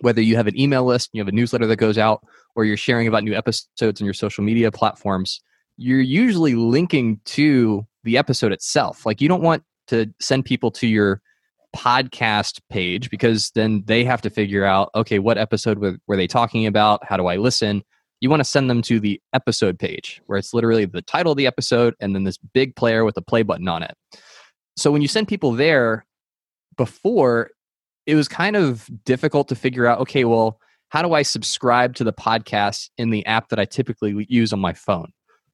[0.00, 2.22] whether you have an email list, you have a newsletter that goes out,
[2.54, 5.40] or you're sharing about new episodes on your social media platforms,
[5.76, 9.06] you're usually linking to the episode itself.
[9.06, 11.22] Like you don't want to send people to your
[11.76, 16.26] podcast page because then they have to figure out, okay, what episode were, were they
[16.26, 17.04] talking about?
[17.04, 17.82] How do I listen?
[18.20, 21.38] You want to send them to the episode page where it's literally the title of
[21.38, 23.94] the episode and then this big player with a play button on it.
[24.76, 26.06] So when you send people there
[26.76, 27.50] before,
[28.06, 32.04] it was kind of difficult to figure out okay, well, how do I subscribe to
[32.04, 35.12] the podcast in the app that I typically use on my phone?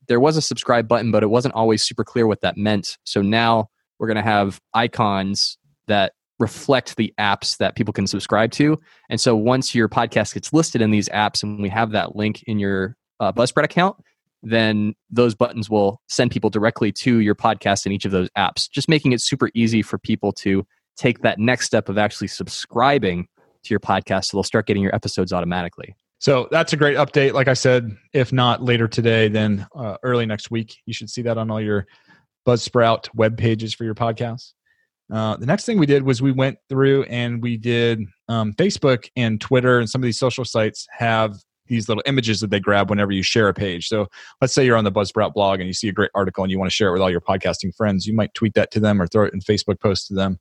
[0.09, 2.98] There was a subscribe button, but it wasn't always super clear what that meant.
[3.05, 6.12] So now we're going to have icons that
[6.43, 8.79] reflect the apps that people can subscribe to.
[9.09, 12.43] And so once your podcast gets listed in these apps and we have that link
[12.49, 13.97] in your uh, Buzzsprout account,
[14.43, 18.69] then those buttons will send people directly to your podcast in each of those apps,
[18.69, 23.29] just making it super easy for people to take that next step of actually subscribing
[23.63, 25.95] to your podcast so they'll start getting your episodes automatically.
[26.19, 27.35] So that's a great update.
[27.35, 31.23] Like I said, if not later today, then uh, early next week, you should see
[31.23, 31.87] that on all your
[32.47, 34.55] Buzzsprout web pages for your podcasts.
[35.11, 39.09] Uh, the next thing we did was we went through and we did um, Facebook
[39.17, 41.37] and Twitter and some of these social sites have
[41.67, 43.88] these little images that they grab whenever you share a page.
[43.88, 44.09] So
[44.41, 46.59] let's say you're on the Buzzsprout blog and you see a great article and you
[46.59, 48.07] want to share it with all your podcasting friends.
[48.07, 50.38] You might tweet that to them or throw it in Facebook post to them.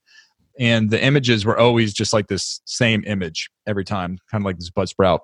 [0.59, 4.57] And the images were always just like this same image every time, kind of like
[4.57, 5.19] this Buzzsprout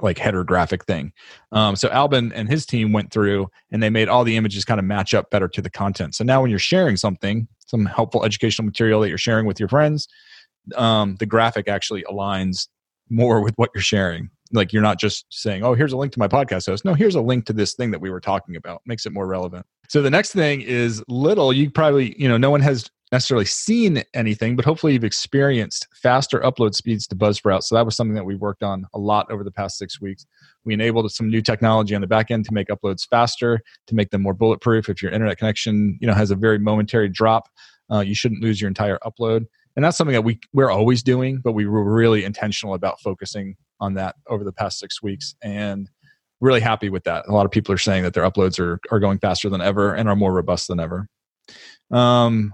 [0.00, 1.12] like header graphic thing.
[1.52, 4.78] Um, so Alban and his team went through and they made all the images kind
[4.78, 6.14] of match up better to the content.
[6.14, 9.68] So now when you're sharing something, some helpful educational material that you're sharing with your
[9.68, 10.06] friends,
[10.76, 12.68] um, the graphic actually aligns
[13.08, 14.30] more with what you're sharing.
[14.52, 17.14] Like you're not just saying, "Oh, here's a link to my podcast host." No, here's
[17.14, 18.82] a link to this thing that we were talking about.
[18.84, 19.64] Makes it more relevant.
[19.88, 21.52] So the next thing is little.
[21.52, 26.40] You probably, you know, no one has necessarily seen anything, but hopefully you've experienced faster
[26.40, 27.64] upload speeds to Buzzsprout.
[27.64, 30.26] So that was something that we worked on a lot over the past six weeks.
[30.64, 34.10] We enabled some new technology on the back end to make uploads faster, to make
[34.10, 34.88] them more bulletproof.
[34.88, 37.48] If your internet connection, you know, has a very momentary drop,
[37.90, 39.46] uh, you shouldn't lose your entire upload.
[39.76, 43.56] And that's something that we we're always doing, but we were really intentional about focusing
[43.80, 45.88] on that over the past six weeks and
[46.40, 47.26] really happy with that.
[47.28, 49.94] A lot of people are saying that their uploads are, are going faster than ever
[49.94, 51.08] and are more robust than ever.
[51.90, 52.52] Um,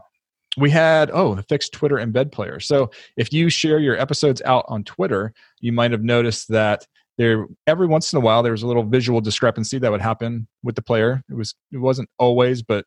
[0.56, 2.60] we had oh the fixed twitter embed player.
[2.60, 6.86] So if you share your episodes out on twitter you might have noticed that
[7.18, 10.46] there every once in a while there was a little visual discrepancy that would happen
[10.62, 11.22] with the player.
[11.30, 12.84] It was it wasn't always but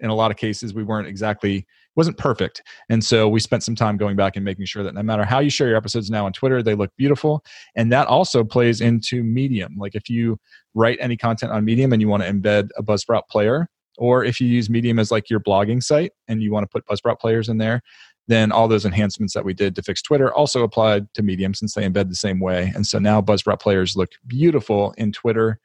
[0.00, 2.62] in a lot of cases we weren't exactly wasn't perfect.
[2.88, 5.40] And so we spent some time going back and making sure that no matter how
[5.40, 7.44] you share your episodes now on twitter they look beautiful.
[7.74, 9.74] And that also plays into medium.
[9.76, 10.38] Like if you
[10.74, 14.40] write any content on medium and you want to embed a buzzsprout player or if
[14.40, 17.48] you use Medium as like your blogging site and you want to put Buzzsprout players
[17.48, 17.82] in there,
[18.28, 21.74] then all those enhancements that we did to fix Twitter also applied to Medium since
[21.74, 22.72] they embed the same way.
[22.74, 25.58] And so now Buzzsprout players look beautiful in Twitter.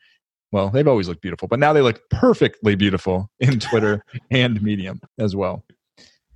[0.51, 5.01] Well, they've always looked beautiful, but now they look perfectly beautiful in Twitter and Medium
[5.19, 5.63] as well.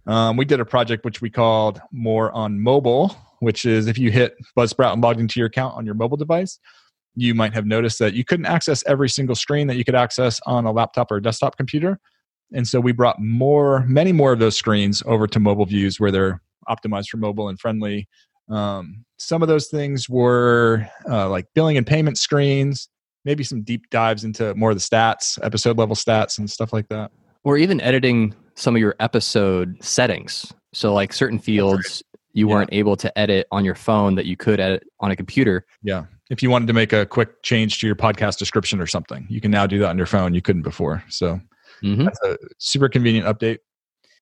[0.05, 4.11] Um, we did a project which we called More on Mobile, which is if you
[4.11, 6.59] hit Buzzsprout and logged into your account on your mobile device,
[7.17, 10.39] you might have noticed that you couldn't access every single screen that you could access
[10.45, 11.99] on a laptop or a desktop computer.
[12.53, 16.11] And so we brought more, many more of those screens over to mobile views where
[16.11, 18.07] they're optimized for mobile and friendly.
[18.49, 22.87] Um, some of those things were uh, like billing and payment screens,
[23.25, 26.87] maybe some deep dives into more of the stats, episode level stats, and stuff like
[26.89, 27.11] that.
[27.43, 30.53] Or even editing some of your episode settings.
[30.71, 32.03] So, like certain fields
[32.33, 32.53] you yeah.
[32.53, 35.65] weren't able to edit on your phone that you could edit on a computer.
[35.81, 39.25] Yeah if you wanted to make a quick change to your podcast description or something,
[39.29, 40.33] you can now do that on your phone.
[40.33, 41.03] You couldn't before.
[41.09, 41.39] So
[41.83, 42.03] mm-hmm.
[42.03, 43.59] that's a super convenient update.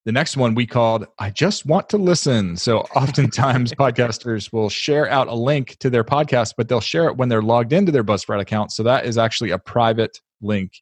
[0.05, 2.57] The next one we called I Just Want to Listen.
[2.57, 7.17] So oftentimes podcasters will share out a link to their podcast, but they'll share it
[7.17, 8.71] when they're logged into their Buzzsprout account.
[8.71, 10.73] So that is actually a private link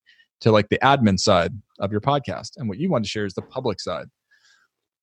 [0.41, 2.57] to like the admin side of your podcast.
[2.57, 4.07] And what you want to share is the public side.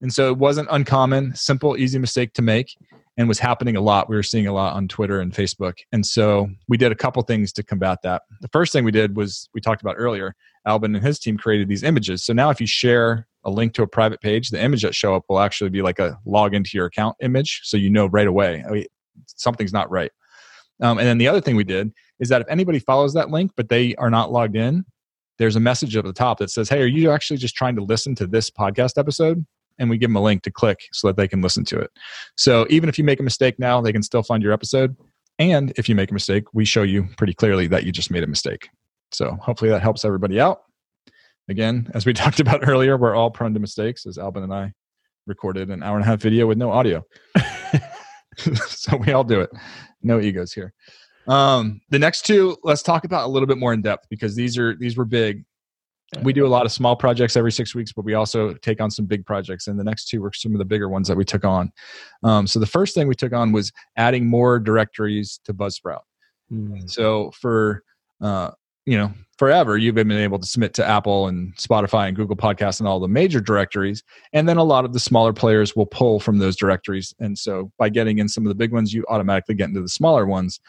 [0.03, 2.75] And so it wasn't uncommon, simple, easy mistake to make
[3.17, 4.09] and was happening a lot.
[4.09, 5.79] We were seeing a lot on Twitter and Facebook.
[5.93, 8.23] And so we did a couple things to combat that.
[8.41, 10.35] The first thing we did was we talked about earlier,
[10.67, 12.25] Alban and his team created these images.
[12.25, 15.15] So now if you share a link to a private page, the image that show
[15.15, 17.61] up will actually be like a log into your account image.
[17.65, 18.87] So you know right away I mean,
[19.27, 20.13] something's not right.
[20.83, 23.53] Um, and then the other thing we did is that if anybody follows that link
[23.57, 24.85] but they are not logged in,
[25.39, 27.83] there's a message at the top that says, Hey, are you actually just trying to
[27.83, 29.45] listen to this podcast episode?
[29.81, 31.91] And we give them a link to click so that they can listen to it.
[32.37, 34.97] So even if you make a mistake now, they can still find your episode.
[35.41, 38.23] And if you make a mistake, we show you pretty clearly that you just made
[38.23, 38.69] a mistake.
[39.11, 40.61] So hopefully that helps everybody out.
[41.49, 44.73] Again, as we talked about earlier, we're all prone to mistakes as Alban and I
[45.27, 47.03] recorded an hour and a half video with no audio.
[48.37, 49.51] so we all do it.
[50.03, 50.73] No egos here.
[51.27, 54.59] Um, the next two, let's talk about a little bit more in depth because these
[54.59, 55.45] are these were big
[56.23, 58.91] we do a lot of small projects every six weeks, but we also take on
[58.91, 59.67] some big projects.
[59.67, 61.71] And the next two were some of the bigger ones that we took on.
[62.23, 66.01] Um, so the first thing we took on was adding more directories to Buzzsprout.
[66.53, 66.91] Mm.
[66.91, 67.85] So for
[68.21, 68.51] uh,
[68.87, 72.81] you know forever you've been able to submit to apple and spotify and google podcasts
[72.81, 76.19] and all the major directories and then a lot of the smaller players will pull
[76.19, 79.55] from those directories and so by getting in some of the big ones you automatically
[79.55, 80.61] get into the smaller ones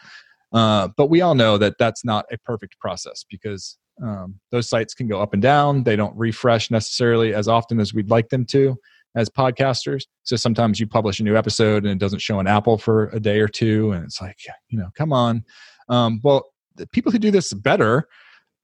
[0.52, 4.94] uh, but we all know that that's not a perfect process because um, those sites
[4.94, 5.82] can go up and down.
[5.82, 8.76] They don't refresh necessarily as often as we'd like them to
[9.14, 10.04] as podcasters.
[10.22, 13.20] So sometimes you publish a new episode and it doesn't show on Apple for a
[13.20, 13.92] day or two.
[13.92, 14.38] And it's like,
[14.68, 15.44] you know, come on.
[15.88, 18.08] Um, well, the people who do this better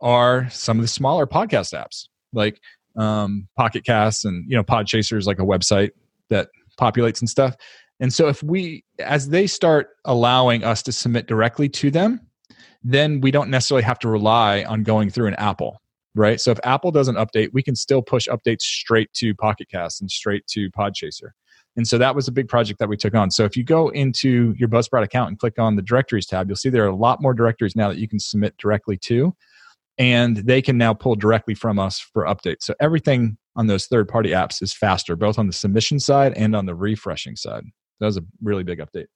[0.01, 2.61] are some of the smaller podcast apps like
[2.97, 5.91] um, Pocket Casts and, you know, Podchaser is like a website
[6.31, 6.49] that
[6.81, 7.55] populates and stuff.
[8.01, 12.28] And so if we, as they start allowing us to submit directly to them,
[12.83, 15.81] then we don't necessarily have to rely on going through an Apple
[16.19, 16.41] right?
[16.41, 20.11] So if Apple doesn't update, we can still push updates straight to Pocket Cast and
[20.11, 21.31] straight to Podchaser.
[21.77, 23.31] And so that was a big project that we took on.
[23.31, 26.57] So if you go into your Buzzsprout account and click on the directories tab, you'll
[26.57, 29.33] see there are a lot more directories now that you can submit directly to.
[29.97, 32.63] And they can now pull directly from us for updates.
[32.63, 36.55] So everything on those third party apps is faster, both on the submission side and
[36.57, 37.65] on the refreshing side.
[38.01, 39.07] That was a really big update.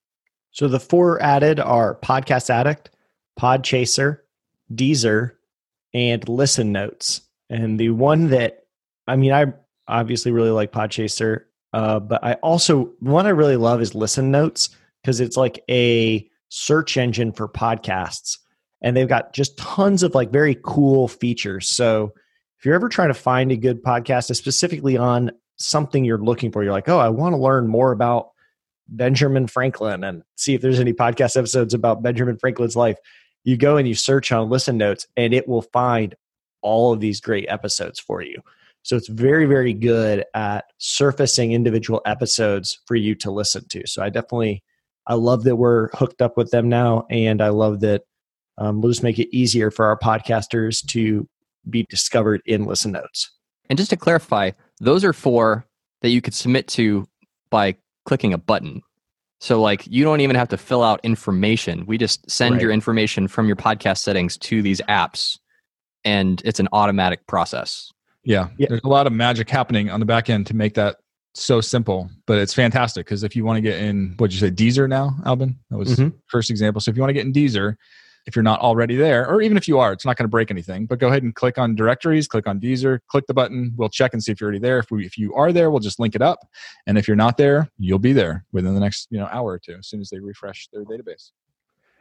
[0.51, 2.91] So the four added are Podcast Addict,
[3.39, 4.19] Podchaser,
[4.75, 5.33] Deezer,
[5.95, 7.23] and Listen Notes.
[7.51, 8.65] And the one that,
[9.07, 9.53] I mean, I
[9.89, 14.71] obviously really like Podchaser, uh, but I also, one I really love is Listen Notes
[15.03, 18.39] because it's like a search engine for podcasts.
[18.83, 21.69] And they've got just tons of like very cool features.
[21.69, 22.13] So
[22.59, 26.63] if you're ever trying to find a good podcast, specifically on something you're looking for,
[26.63, 28.31] you're like, oh, I want to learn more about
[28.89, 32.99] Benjamin Franklin and see if there's any podcast episodes about Benjamin Franklin's life.
[33.45, 36.15] You go and you search on listen notes and it will find
[36.63, 38.41] all of these great episodes for you.
[38.83, 43.87] So it's very, very good at surfacing individual episodes for you to listen to.
[43.87, 44.63] So I definitely,
[45.07, 47.07] I love that we're hooked up with them now.
[47.11, 48.03] And I love that
[48.59, 51.29] um, we'll just make it easier for our podcasters to
[51.71, 53.31] be discovered in listen notes.
[53.71, 55.67] And just to clarify, those are for
[56.03, 57.07] that you could submit to
[57.51, 58.83] by clicking a button.
[59.43, 61.85] So like you don't even have to fill out information.
[61.85, 62.63] We just send right.
[62.63, 65.37] your information from your podcast settings to these apps
[66.05, 67.91] and it's an automatic process.
[68.23, 68.51] Yeah.
[68.57, 68.69] yeah.
[68.69, 70.99] There's a lot of magic happening on the back end to make that
[71.35, 74.55] so simple, but it's fantastic because if you want to get in, what'd you say,
[74.55, 75.59] Deezer now, Alban?
[75.71, 76.17] That was mm-hmm.
[76.29, 76.81] first example.
[76.81, 77.75] So if you want to get in Deezer,
[78.27, 80.51] if you're not already there, or even if you are, it's not going to break
[80.51, 80.87] anything.
[80.87, 83.73] But go ahead and click on directories, click on Deezer, click the button.
[83.77, 84.79] We'll check and see if you're already there.
[84.79, 86.39] If, we, if you are there, we'll just link it up.
[86.87, 89.59] And if you're not there, you'll be there within the next you know hour or
[89.59, 91.31] two as soon as they refresh their database.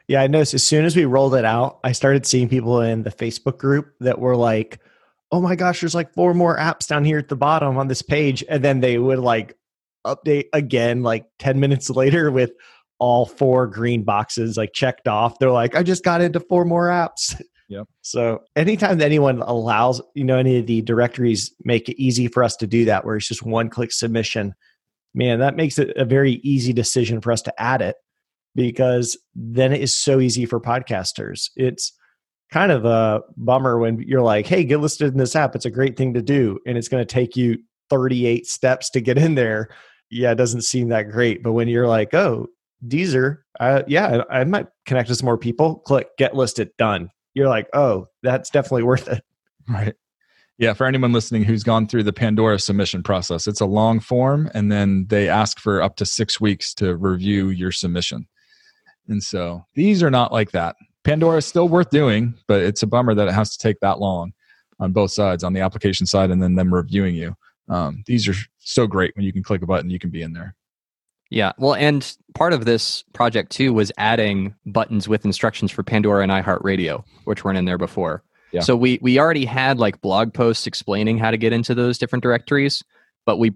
[0.08, 3.02] Yeah, I noticed as soon as we rolled it out, I started seeing people in
[3.02, 4.80] the Facebook group that were like,
[5.30, 8.02] "Oh my gosh, there's like four more apps down here at the bottom on this
[8.02, 9.56] page," and then they would like
[10.04, 12.52] update again like 10 minutes later with
[13.02, 15.36] all four green boxes like checked off.
[15.40, 17.34] They're like, I just got into four more apps.
[17.68, 17.88] Yep.
[18.02, 22.44] So anytime that anyone allows, you know, any of the directories make it easy for
[22.44, 24.54] us to do that, where it's just one click submission,
[25.14, 27.96] man, that makes it a very easy decision for us to add it
[28.54, 31.48] because then it is so easy for podcasters.
[31.56, 31.92] It's
[32.50, 35.56] kind of a bummer when you're like, hey, get listed in this app.
[35.56, 36.58] It's a great thing to do.
[36.66, 39.68] And it's going to take you 38 steps to get in there.
[40.10, 41.42] Yeah, it doesn't seem that great.
[41.42, 42.48] But when you're like, oh,
[42.86, 45.76] Deezer, uh, yeah, I, I might connect with some more people.
[45.80, 47.10] Click get listed, done.
[47.34, 49.22] You're like, oh, that's definitely worth it.
[49.68, 49.94] Right.
[50.58, 54.50] Yeah, for anyone listening who's gone through the Pandora submission process, it's a long form,
[54.54, 58.28] and then they ask for up to six weeks to review your submission.
[59.08, 60.76] And so these are not like that.
[61.04, 63.98] Pandora is still worth doing, but it's a bummer that it has to take that
[63.98, 64.32] long
[64.78, 67.34] on both sides, on the application side and then them reviewing you.
[67.68, 70.32] Um, these are so great when you can click a button, you can be in
[70.32, 70.54] there.
[71.32, 71.52] Yeah.
[71.56, 76.30] Well, and part of this project too was adding buttons with instructions for Pandora and
[76.30, 78.22] iHeartRadio, which weren't in there before.
[78.52, 78.60] Yeah.
[78.60, 82.22] So we we already had like blog posts explaining how to get into those different
[82.22, 82.84] directories,
[83.24, 83.50] but we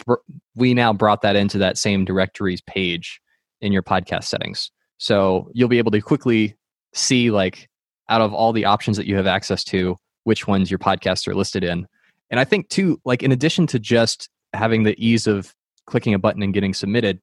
[0.55, 3.21] we now brought that into that same directories page
[3.61, 4.71] in your podcast settings.
[4.97, 6.57] So you'll be able to quickly
[6.95, 7.69] see like
[8.09, 11.35] out of all the options that you have access to, which ones your podcasts are
[11.35, 11.87] listed in.
[12.31, 15.55] And I think too, like in addition to just having the ease of
[15.85, 17.21] clicking a button and getting submitted,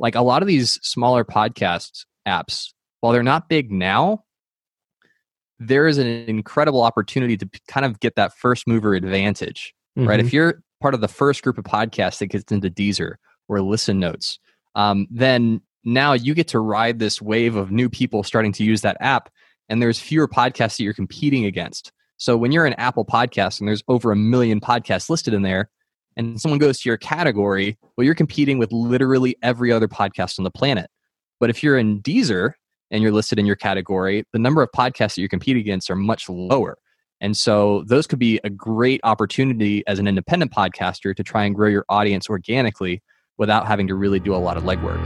[0.00, 4.24] like a lot of these smaller podcast apps, while they're not big now,
[5.58, 10.08] there is an incredible opportunity to kind of get that first mover advantage, mm-hmm.
[10.08, 10.18] right?
[10.18, 10.36] If mm-hmm.
[10.36, 14.38] you're part of the first group of podcasts that gets into Deezer or Listen Notes,
[14.74, 18.80] um, then now you get to ride this wave of new people starting to use
[18.80, 19.30] that app,
[19.68, 21.92] and there's fewer podcasts that you're competing against.
[22.16, 25.70] So when you're an Apple podcast and there's over a million podcasts listed in there,
[26.20, 30.44] and someone goes to your category, well, you're competing with literally every other podcast on
[30.44, 30.90] the planet.
[31.40, 32.52] But if you're in Deezer
[32.90, 35.96] and you're listed in your category, the number of podcasts that you're competing against are
[35.96, 36.76] much lower.
[37.22, 41.54] And so those could be a great opportunity as an independent podcaster to try and
[41.54, 43.02] grow your audience organically
[43.38, 45.00] without having to really do a lot of legwork.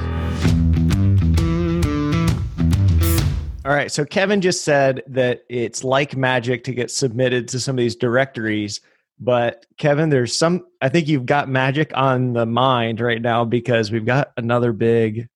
[3.64, 3.90] All right.
[3.90, 7.94] So Kevin just said that it's like magic to get submitted to some of these
[7.94, 8.80] directories.
[9.18, 13.92] But Kevin, there's some, I think you've got magic on the mind right now because
[13.92, 15.28] we've got another big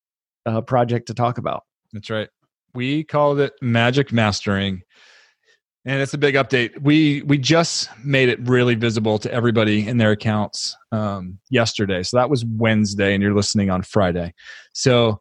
[0.46, 1.62] uh, project to talk about.
[1.92, 2.28] That's right.
[2.74, 4.82] We called it Magic Mastering.
[5.84, 6.82] And it's a big update.
[6.82, 12.02] We we just made it really visible to everybody in their accounts um, yesterday.
[12.02, 14.34] So that was Wednesday, and you're listening on Friday.
[14.74, 15.20] So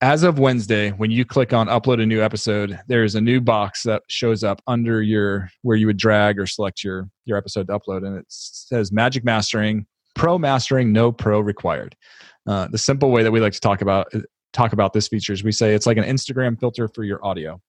[0.00, 3.82] as of Wednesday, when you click on upload a new episode, there's a new box
[3.82, 7.78] that shows up under your where you would drag or select your your episode to
[7.78, 11.96] upload, and it says Magic Mastering, Pro Mastering, no Pro required.
[12.46, 14.12] Uh, the simple way that we like to talk about
[14.52, 17.60] talk about this feature is we say it's like an Instagram filter for your audio,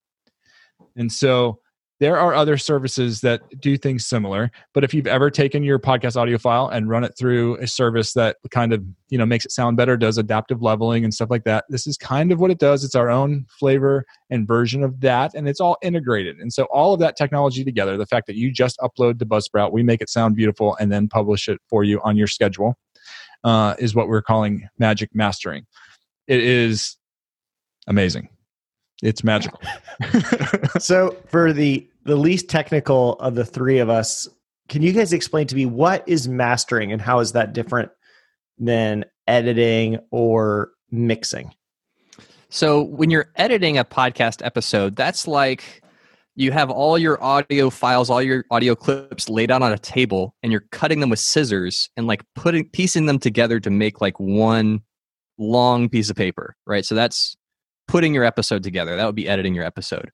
[0.95, 1.59] and so
[2.00, 6.16] there are other services that do things similar, but if you've ever taken your podcast
[6.16, 9.52] audio file and run it through a service that kind of, you know, makes it
[9.52, 12.58] sound better, does adaptive leveling and stuff like that, this is kind of what it
[12.58, 12.86] does.
[12.86, 16.38] It's our own flavor and version of that and it's all integrated.
[16.38, 19.74] And so all of that technology together, the fact that you just upload to Buzzsprout,
[19.74, 22.78] we make it sound beautiful and then publish it for you on your schedule,
[23.43, 25.66] uh, is what we're calling magic mastering.
[26.28, 26.95] It is
[27.88, 28.30] amazing.
[29.02, 29.62] It's magical.
[30.80, 34.28] so for the the least technical of the three of us,
[34.68, 37.91] can you guys explain to me what is mastering and how is that different
[38.58, 41.54] than editing or mixing?
[42.50, 45.84] So when you're editing a podcast episode, that's like
[46.36, 50.36] you have all your audio files, all your audio clips laid out on a table,
[50.41, 54.20] and you're cutting them with scissors and like putting piecing them together to make like
[54.20, 54.82] one
[55.38, 56.86] long piece of paper, right?
[56.86, 57.36] So that's
[57.90, 58.96] putting your episode together.
[58.96, 60.12] That would be editing your episode.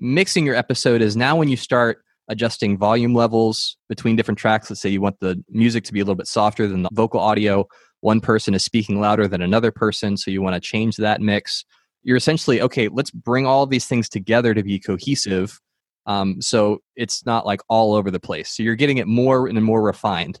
[0.00, 4.68] Mixing your episode is now when you start adjusting volume levels between different tracks.
[4.68, 7.20] Let's say you want the music to be a little bit softer than the vocal
[7.20, 7.66] audio.
[8.00, 11.64] One person is speaking louder than another person, so you want to change that mix.
[12.02, 15.60] You're essentially, okay, let's bring all these things together to be cohesive.
[16.06, 18.50] Um, so it's not like all over the place.
[18.50, 20.40] So you're getting it more and more refined.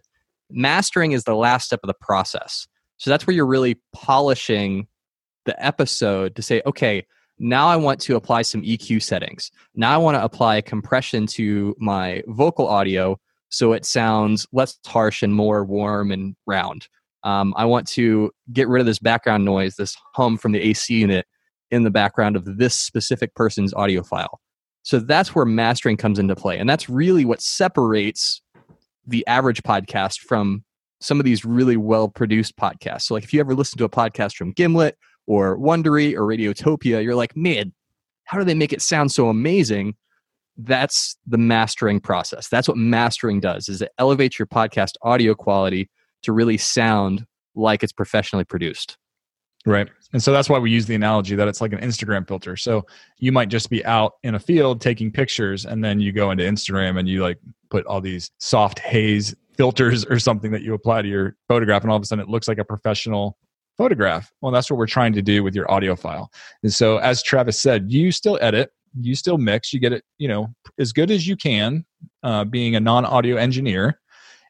[0.50, 2.66] Mastering is the last step of the process.
[2.96, 4.88] So that's where you're really polishing
[5.46, 7.06] the episode to say, okay,
[7.38, 9.50] now I want to apply some EQ settings.
[9.74, 13.18] Now I want to apply compression to my vocal audio
[13.48, 16.88] so it sounds less harsh and more warm and round.
[17.22, 20.94] Um, I want to get rid of this background noise, this hum from the AC
[20.94, 21.26] unit
[21.70, 24.40] in the background of this specific person's audio file.
[24.82, 26.58] So that's where mastering comes into play.
[26.58, 28.40] And that's really what separates
[29.06, 30.64] the average podcast from
[31.00, 33.02] some of these really well produced podcasts.
[33.02, 34.96] So, like if you ever listen to a podcast from Gimlet
[35.26, 37.72] or Wondery or Radiotopia, you're like, man,
[38.24, 39.94] how do they make it sound so amazing?
[40.56, 42.48] That's the mastering process.
[42.48, 45.90] That's what mastering does is it elevates your podcast audio quality
[46.22, 48.96] to really sound like it's professionally produced.
[49.64, 49.88] Right.
[50.12, 52.56] And so that's why we use the analogy that it's like an Instagram filter.
[52.56, 52.86] So
[53.18, 56.44] you might just be out in a field taking pictures and then you go into
[56.44, 61.02] Instagram and you like put all these soft haze filters or something that you apply
[61.02, 63.36] to your photograph and all of a sudden it looks like a professional
[63.76, 64.32] photograph.
[64.40, 66.30] Well, that's what we're trying to do with your audio file.
[66.62, 70.28] And so, as Travis said, you still edit, you still mix, you get it, you
[70.28, 70.48] know,
[70.78, 71.84] as good as you can,
[72.22, 74.00] uh, being a non-audio engineer,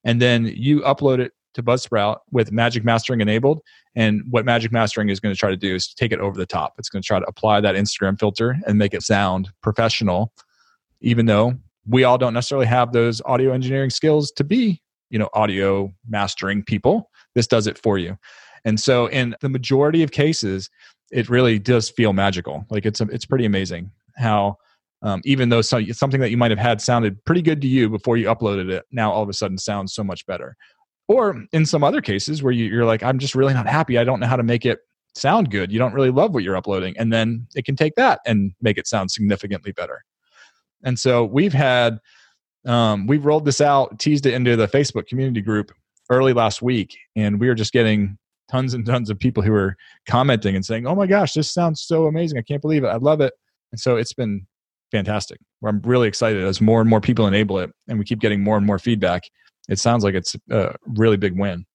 [0.04, 3.60] and then you upload it to Buzzsprout with Magic Mastering enabled.
[3.94, 6.46] And what Magic Mastering is going to try to do is take it over the
[6.46, 6.74] top.
[6.78, 10.32] It's going to try to apply that Instagram filter and make it sound professional,
[11.00, 11.54] even though
[11.88, 16.62] we all don't necessarily have those audio engineering skills to be, you know, audio mastering
[16.62, 17.10] people.
[17.34, 18.18] This does it for you.
[18.66, 20.68] And so, in the majority of cases,
[21.10, 22.66] it really does feel magical.
[22.68, 24.58] Like it's it's pretty amazing how
[25.02, 27.88] um, even though so, something that you might have had sounded pretty good to you
[27.88, 30.56] before you uploaded it, now all of a sudden sounds so much better.
[31.08, 33.98] Or in some other cases where you, you're like, I'm just really not happy.
[33.98, 34.80] I don't know how to make it
[35.14, 35.70] sound good.
[35.70, 38.78] You don't really love what you're uploading, and then it can take that and make
[38.78, 40.02] it sound significantly better.
[40.82, 41.98] And so we've had
[42.64, 45.70] um, we've rolled this out, teased it into the Facebook community group
[46.10, 49.76] early last week, and we are just getting tons and tons of people who are
[50.08, 52.38] commenting and saying, "Oh my gosh, this sounds so amazing!
[52.38, 52.88] I can't believe it!
[52.88, 53.32] I love it!"
[53.72, 54.46] And so it's been
[54.90, 55.38] fantastic.
[55.64, 58.56] I'm really excited as more and more people enable it, and we keep getting more
[58.56, 59.24] and more feedback.
[59.68, 61.66] It sounds like it's a really big win.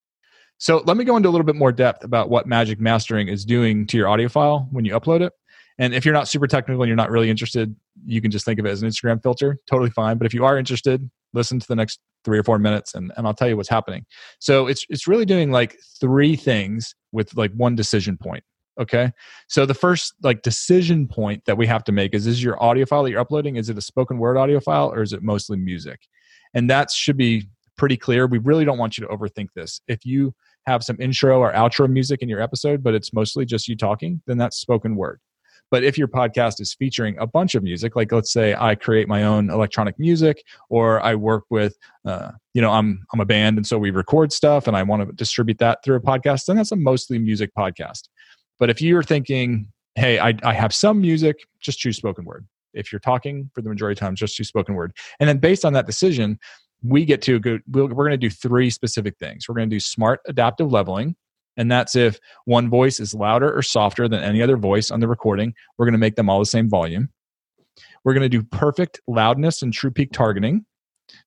[0.57, 3.45] So let me go into a little bit more depth about what Magic Mastering is
[3.45, 5.33] doing to your audio file when you upload it.
[5.81, 7.75] And if you're not super technical and you're not really interested,
[8.05, 9.57] you can just think of it as an Instagram filter.
[9.65, 10.19] Totally fine.
[10.19, 13.25] But if you are interested, listen to the next three or four minutes and, and
[13.25, 14.05] I'll tell you what's happening.
[14.37, 18.43] So it's it's really doing like three things with like one decision point.
[18.79, 19.11] Okay.
[19.47, 22.85] So the first like decision point that we have to make is is your audio
[22.85, 25.57] file that you're uploading, is it a spoken word audio file or is it mostly
[25.57, 26.01] music?
[26.53, 28.27] And that should be pretty clear.
[28.27, 29.81] We really don't want you to overthink this.
[29.87, 30.35] If you
[30.67, 34.21] have some intro or outro music in your episode, but it's mostly just you talking,
[34.27, 35.19] then that's spoken word.
[35.71, 39.07] But if your podcast is featuring a bunch of music, like let's say I create
[39.07, 43.57] my own electronic music, or I work with, uh, you know, I'm I'm a band,
[43.57, 46.57] and so we record stuff, and I want to distribute that through a podcast, then
[46.57, 48.09] that's a mostly music podcast.
[48.59, 52.45] But if you're thinking, hey, I, I have some music, just choose spoken word.
[52.73, 54.93] If you're talking for the majority of times, just choose spoken word.
[55.19, 56.37] And then based on that decision,
[56.83, 59.47] we get to go, we're going to do three specific things.
[59.47, 61.15] We're going to do smart adaptive leveling,
[61.57, 65.07] And that's if one voice is louder or softer than any other voice on the
[65.07, 67.09] recording, we're going to make them all the same volume.
[68.03, 70.65] We're going to do perfect loudness and true peak targeting.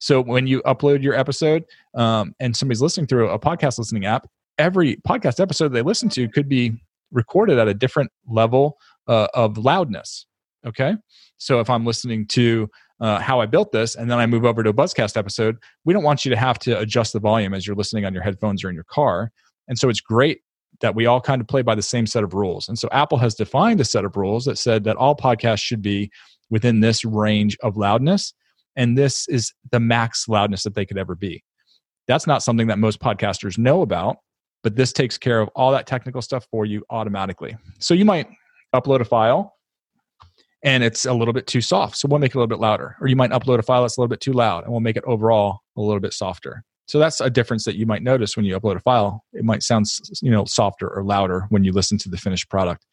[0.00, 1.64] So when you upload your episode
[1.94, 4.26] um, and somebody's listening through a podcast listening app,
[4.58, 6.72] every podcast episode they listen to could be
[7.12, 10.26] recorded at a different level uh, of loudness.
[10.66, 10.94] Okay.
[11.36, 12.70] So if I'm listening to
[13.00, 15.92] uh, how I built this and then I move over to a Buzzcast episode, we
[15.92, 18.64] don't want you to have to adjust the volume as you're listening on your headphones
[18.64, 19.30] or in your car.
[19.68, 20.40] And so it's great
[20.80, 22.68] that we all kind of play by the same set of rules.
[22.68, 25.82] And so Apple has defined a set of rules that said that all podcasts should
[25.82, 26.10] be
[26.50, 28.34] within this range of loudness.
[28.76, 31.42] And this is the max loudness that they could ever be.
[32.06, 34.16] That's not something that most podcasters know about,
[34.62, 37.56] but this takes care of all that technical stuff for you automatically.
[37.78, 38.28] So you might
[38.74, 39.56] upload a file
[40.62, 41.96] and it's a little bit too soft.
[41.96, 42.96] So we'll make it a little bit louder.
[43.00, 44.96] Or you might upload a file that's a little bit too loud and we'll make
[44.96, 46.64] it overall a little bit softer.
[46.86, 49.24] So that's a difference that you might notice when you upload a file.
[49.32, 49.86] It might sound,
[50.20, 52.84] you know, softer or louder when you listen to the finished product.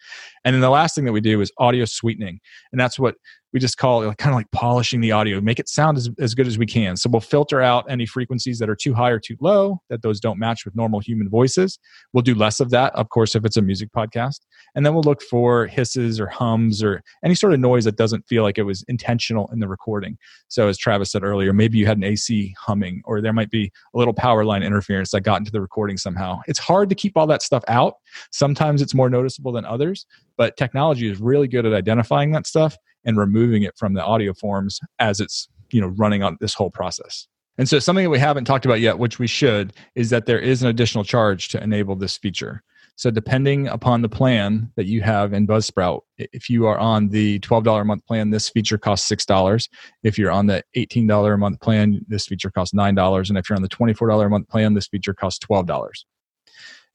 [0.45, 2.39] And then the last thing that we do is audio sweetening.
[2.71, 3.15] And that's what
[3.53, 6.33] we just call it kind of like polishing the audio, make it sound as, as
[6.33, 6.95] good as we can.
[6.95, 10.19] So we'll filter out any frequencies that are too high or too low, that those
[10.19, 11.79] don't match with normal human voices.
[12.13, 14.41] We'll do less of that, of course, if it's a music podcast.
[14.75, 18.25] And then we'll look for hisses or hums or any sort of noise that doesn't
[18.27, 20.17] feel like it was intentional in the recording.
[20.47, 23.71] So as Travis said earlier, maybe you had an AC humming or there might be
[23.93, 26.39] a little power line interference that got into the recording somehow.
[26.47, 27.95] It's hard to keep all that stuff out.
[28.31, 30.05] Sometimes it's more noticeable than others,
[30.37, 34.33] but technology is really good at identifying that stuff and removing it from the audio
[34.33, 37.27] forms as it's you know running on this whole process.
[37.57, 40.39] And so something that we haven't talked about yet which we should is that there
[40.39, 42.63] is an additional charge to enable this feature.
[42.95, 47.39] So depending upon the plan that you have in buzzsprout if you are on the
[47.39, 49.69] $12 a month plan this feature costs $6
[50.03, 53.55] if you're on the $18 a month plan this feature costs $9 and if you're
[53.55, 56.03] on the $24 a month plan this feature costs $12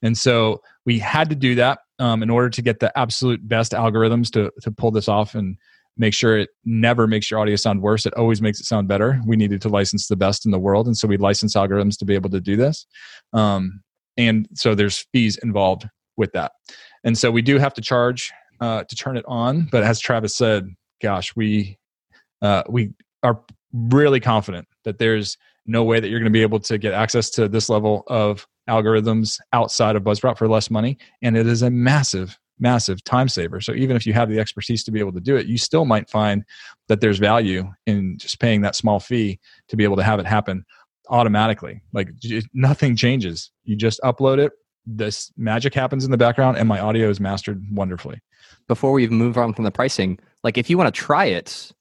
[0.03, 3.73] and so we had to do that um, in order to get the absolute best
[3.73, 5.57] algorithms to, to pull this off and
[5.97, 8.07] make sure it never makes your audio sound worse.
[8.07, 9.21] It always makes it sound better.
[9.27, 10.87] We needed to license the best in the world.
[10.87, 12.87] And so we license algorithms to be able to do this.
[13.33, 13.83] Um,
[14.17, 16.53] and so there's fees involved with that.
[17.05, 19.69] And so we do have to charge uh, to turn it on.
[19.71, 20.69] But as Travis said,
[21.03, 21.79] gosh, we,
[22.43, 22.93] uh, we
[23.23, 23.41] are
[23.73, 25.37] really confident that there's
[25.67, 28.47] no way that you're going to be able to get access to this level of
[28.69, 30.99] algorithms outside of Buzzsprout for less money.
[31.23, 33.61] And it is a massive massive time saver.
[33.61, 35.85] So even if you have the expertise to be able to do it, you still
[35.85, 36.45] might find
[36.89, 39.39] that there's value in just paying that small fee
[39.69, 40.65] to be able to have it happen
[41.09, 41.83] automatically.
[41.93, 42.09] Like
[42.55, 43.51] nothing changes.
[43.65, 44.53] You just upload it,
[44.87, 48.21] this magic happens in the background and my audio is mastered wonderfully.
[48.69, 51.73] Before we even move on from the pricing, like if you want to try it,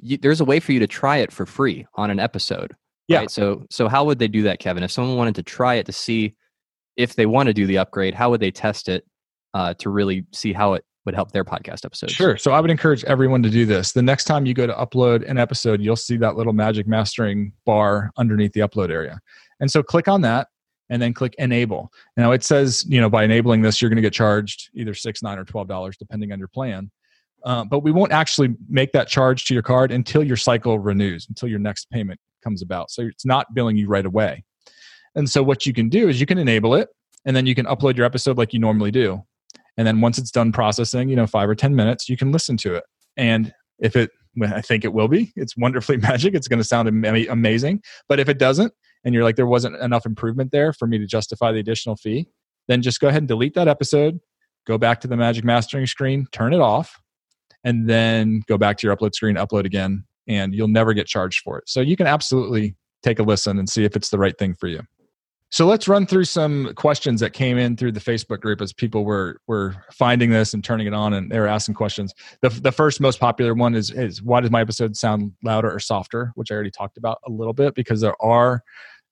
[0.00, 2.74] you, there's a way for you to try it for free on an episode.
[3.08, 3.18] Yeah.
[3.18, 3.30] Right?
[3.30, 4.82] So so how would they do that, Kevin?
[4.82, 6.34] If someone wanted to try it to see
[6.96, 9.06] if they want to do the upgrade, how would they test it
[9.56, 12.12] uh, to really see how it would help their podcast episodes.
[12.12, 12.36] Sure.
[12.36, 13.92] So I would encourage everyone to do this.
[13.92, 17.52] The next time you go to upload an episode, you'll see that little magic mastering
[17.64, 19.18] bar underneath the upload area.
[19.60, 20.48] And so click on that
[20.90, 21.90] and then click enable.
[22.18, 25.22] Now it says, you know, by enabling this, you're going to get charged either six,
[25.22, 26.90] nine, or twelve dollars, depending on your plan.
[27.44, 31.28] Uh, but we won't actually make that charge to your card until your cycle renews,
[31.28, 32.90] until your next payment comes about.
[32.90, 34.44] So it's not billing you right away.
[35.14, 36.88] And so what you can do is you can enable it,
[37.24, 39.24] and then you can upload your episode like you normally do
[39.76, 42.56] and then once it's done processing you know five or ten minutes you can listen
[42.58, 42.84] to it.
[43.16, 44.10] And if it
[44.42, 45.32] i think it will be.
[45.36, 46.34] It's wonderfully magic.
[46.34, 47.82] It's going to sound amazing.
[48.08, 48.72] But if it doesn't
[49.04, 52.28] and you're like there wasn't enough improvement there for me to justify the additional fee
[52.68, 54.18] then just go ahead and delete that episode
[54.66, 57.00] go back to the magic mastering screen turn it off
[57.66, 61.42] and then go back to your upload screen upload again and you'll never get charged
[61.42, 61.68] for it.
[61.68, 64.68] So you can absolutely take a listen and see if it's the right thing for
[64.68, 64.80] you
[65.50, 69.04] so let's run through some questions that came in through the Facebook group as people
[69.04, 72.12] were were finding this and turning it on, and they were asking questions.
[72.42, 75.78] The the first most popular one is is why does my episode sound louder or
[75.78, 78.62] softer, which I already talked about a little bit because there are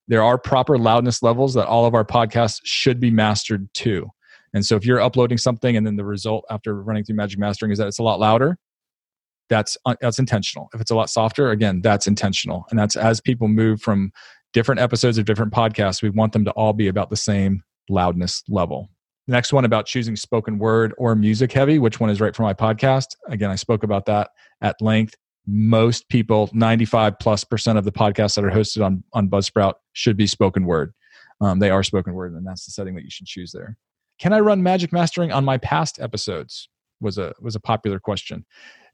[0.07, 4.09] there are proper loudness levels that all of our podcasts should be mastered to.
[4.53, 7.71] And so if you're uploading something and then the result after running through Magic Mastering
[7.71, 8.57] is that it's a lot louder,
[9.49, 10.69] that's uh, that's intentional.
[10.73, 12.65] If it's a lot softer, again, that's intentional.
[12.69, 14.11] And that's as people move from
[14.55, 18.41] different episodes of different podcasts, we want them to all be about the same loudness
[18.47, 18.89] level.
[19.27, 22.43] The next one about choosing spoken word or music heavy, which one is right for
[22.43, 23.07] my podcast?
[23.27, 24.29] Again, I spoke about that
[24.61, 25.13] at length.
[25.45, 30.15] Most people, 95 plus percent of the podcasts that are hosted on, on Buzzsprout should
[30.15, 30.93] be spoken word.
[31.41, 33.75] Um, they are spoken word, and that's the setting that you should choose there.
[34.19, 36.69] Can I run magic mastering on my past episodes?
[37.01, 38.45] Was a was a popular question.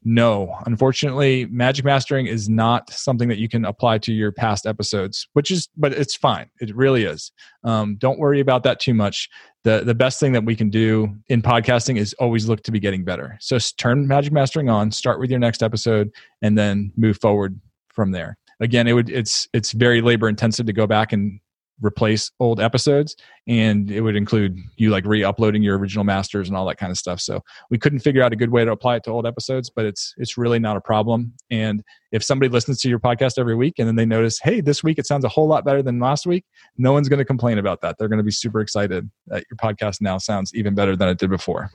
[0.04, 5.28] No, unfortunately, magic mastering is not something that you can apply to your past episodes,
[5.34, 6.50] which is, but it's fine.
[6.60, 7.32] It really is.
[7.64, 9.30] Um, don't worry about that too much.
[9.64, 12.80] the The best thing that we can do in podcasting is always look to be
[12.80, 13.38] getting better.
[13.42, 16.10] So turn magic mastering on, start with your next episode,
[16.42, 17.60] and then move forward
[17.94, 18.40] from there.
[18.60, 21.40] Again, it would it's it's very labor intensive to go back and
[21.82, 23.16] replace old episodes
[23.48, 26.98] and it would include you like re-uploading your original masters and all that kind of
[26.98, 27.20] stuff.
[27.20, 29.86] So we couldn't figure out a good way to apply it to old episodes but
[29.86, 31.34] it's it's really not a problem.
[31.50, 34.84] And if somebody listens to your podcast every week and then they notice hey this
[34.84, 36.46] week it sounds a whole lot better than last week
[36.78, 37.98] no one's going to complain about that.
[37.98, 41.18] They're going to be super excited that your podcast now sounds even better than it
[41.18, 41.72] did before.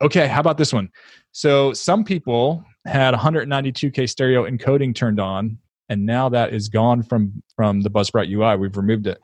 [0.00, 0.90] Okay how about this one?
[1.32, 5.58] So some people had 192k stereo encoding turned on
[5.88, 9.20] and now that is gone from from the buzzsprout ui we've removed it.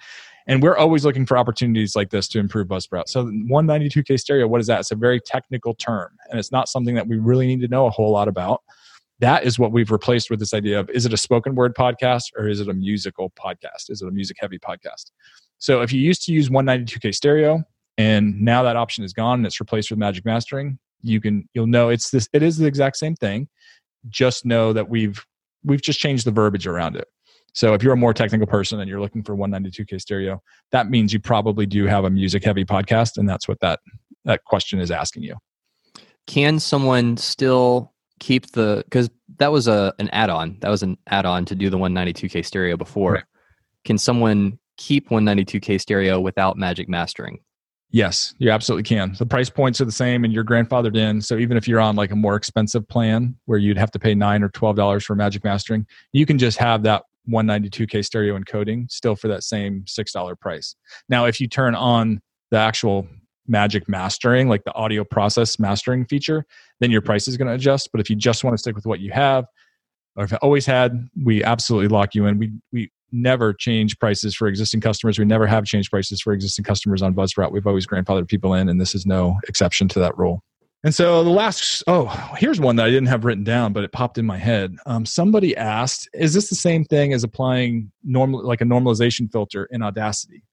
[0.46, 3.08] And we're always looking for opportunities like this to improve buzzsprout.
[3.08, 4.80] So 192k stereo what is that?
[4.80, 7.86] It's a very technical term and it's not something that we really need to know
[7.86, 8.62] a whole lot about.
[9.20, 12.24] That is what we've replaced with this idea of is it a spoken word podcast
[12.36, 13.88] or is it a musical podcast?
[13.88, 15.10] Is it a music heavy podcast?
[15.58, 17.62] So if you used to use 192k stereo
[17.96, 21.66] and now that option is gone and it's replaced with magic mastering you can you'll
[21.66, 23.48] know it's this it is the exact same thing.
[24.08, 25.24] Just know that we've
[25.64, 27.08] we've just changed the verbiage around it.
[27.52, 30.42] So if you're a more technical person and you're looking for 192k stereo,
[30.72, 33.80] that means you probably do have a music heavy podcast, and that's what that
[34.24, 35.36] that question is asking you.
[36.26, 41.44] Can someone still keep the because that was a an add-on that was an add-on
[41.44, 43.12] to do the 192k stereo before.
[43.12, 43.24] Right.
[43.84, 47.40] Can someone keep 192k stereo without magic mastering?
[47.94, 49.14] Yes, you absolutely can.
[49.16, 51.22] The price points are the same and you're grandfathered in.
[51.22, 54.16] So even if you're on like a more expensive plan where you'd have to pay
[54.16, 58.90] nine or twelve dollars for magic mastering, you can just have that 192k stereo encoding
[58.90, 60.74] still for that same six dollar price.
[61.08, 62.20] Now, if you turn on
[62.50, 63.06] the actual
[63.46, 66.44] magic mastering, like the audio process mastering feature,
[66.80, 67.90] then your price is going to adjust.
[67.92, 69.44] But if you just want to stick with what you have,
[70.16, 72.38] or it always had, we absolutely lock you in.
[72.38, 75.18] We we never change prices for existing customers.
[75.18, 77.52] We never have changed prices for existing customers on Buzzsprout.
[77.52, 80.42] We've always grandfathered people in, and this is no exception to that rule.
[80.82, 82.06] And so the last, oh,
[82.36, 84.76] here's one that I didn't have written down, but it popped in my head.
[84.84, 89.64] Um, somebody asked, "Is this the same thing as applying normal, like a normalization filter
[89.66, 90.44] in Audacity?"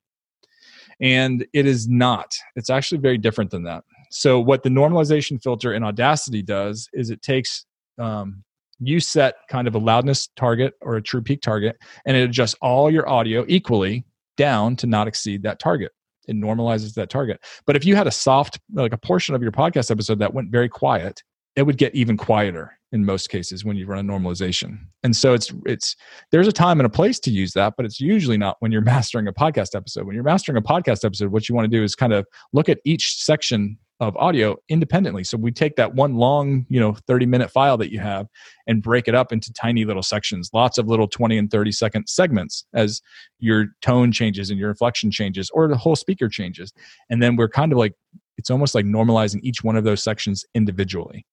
[1.01, 2.33] And it is not.
[2.55, 3.83] It's actually very different than that.
[4.11, 7.65] So what the normalization filter in Audacity does is it takes
[7.97, 8.43] um,
[8.81, 12.55] you set kind of a loudness target or a true peak target, and it adjusts
[12.61, 14.03] all your audio equally
[14.37, 15.91] down to not exceed that target.
[16.27, 17.39] It normalizes that target.
[17.65, 20.51] But if you had a soft, like a portion of your podcast episode that went
[20.51, 21.21] very quiet,
[21.55, 24.77] it would get even quieter in most cases when you run a normalization.
[25.03, 25.95] And so it's it's
[26.31, 28.81] there's a time and a place to use that, but it's usually not when you're
[28.95, 30.05] mastering a podcast episode.
[30.05, 32.69] When you're mastering a podcast episode, what you want to do is kind of look
[32.69, 35.23] at each section of audio independently.
[35.23, 38.27] So we take that one long, you know, 30 minute file that you have
[38.65, 42.09] and break it up into tiny little sections, lots of little 20 and 30 second
[42.09, 42.99] segments as
[43.37, 46.73] your tone changes and your inflection changes or the whole speaker changes.
[47.11, 47.93] And then we're kind of like,
[48.37, 51.23] it's almost like normalizing each one of those sections individually.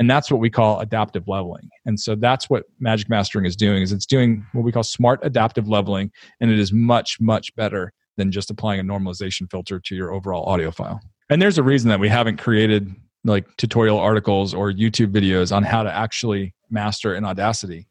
[0.00, 1.68] And that's what we call adaptive leveling.
[1.84, 5.20] And so that's what Magic Mastering is doing is it's doing what we call smart
[5.22, 6.10] adaptive leveling
[6.40, 10.44] and it is much much better than just applying a normalization filter to your overall
[10.46, 11.00] audio file.
[11.28, 15.64] And there's a reason that we haven't created like tutorial articles or YouTube videos on
[15.64, 17.88] how to actually master in Audacity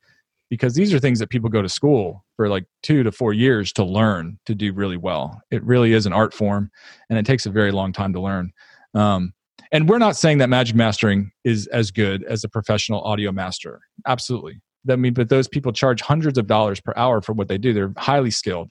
[0.49, 3.73] because these are things that people go to school for like two to four years
[3.73, 5.41] to learn to do really well.
[5.51, 6.69] It really is an art form
[7.09, 8.51] and it takes a very long time to learn.
[8.93, 9.33] Um,
[9.71, 13.81] and we're not saying that magic mastering is as good as a professional audio master.
[14.07, 14.61] Absolutely.
[14.89, 17.73] I mean, but those people charge hundreds of dollars per hour for what they do.
[17.73, 18.69] They're highly skilled.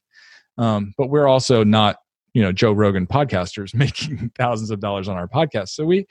[0.56, 1.96] Um, but we're also not
[2.34, 5.70] you know Joe Rogan podcasters making thousands of dollars on our podcast.
[5.70, 6.06] So we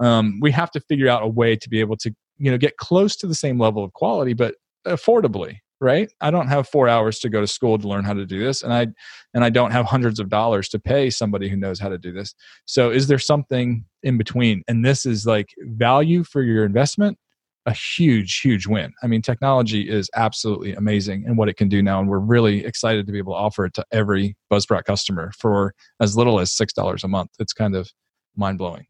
[0.00, 2.76] um, we have to figure out a way to be able to you know get
[2.78, 4.56] close to the same level of quality, but
[4.86, 5.58] affordably.
[5.78, 6.10] Right?
[6.22, 8.62] I don't have four hours to go to school to learn how to do this,
[8.62, 8.86] and I
[9.34, 12.12] and I don't have hundreds of dollars to pay somebody who knows how to do
[12.12, 12.34] this.
[12.64, 14.62] So is there something in between?
[14.68, 17.18] And this is like value for your investment
[17.66, 18.92] a huge, huge win.
[19.02, 22.64] I mean, technology is absolutely amazing and what it can do now, and we're really
[22.64, 26.52] excited to be able to offer it to every Buzzsprout customer for as little as
[26.52, 27.30] six dollars a month.
[27.38, 27.90] It's kind of
[28.36, 28.86] mind blowing.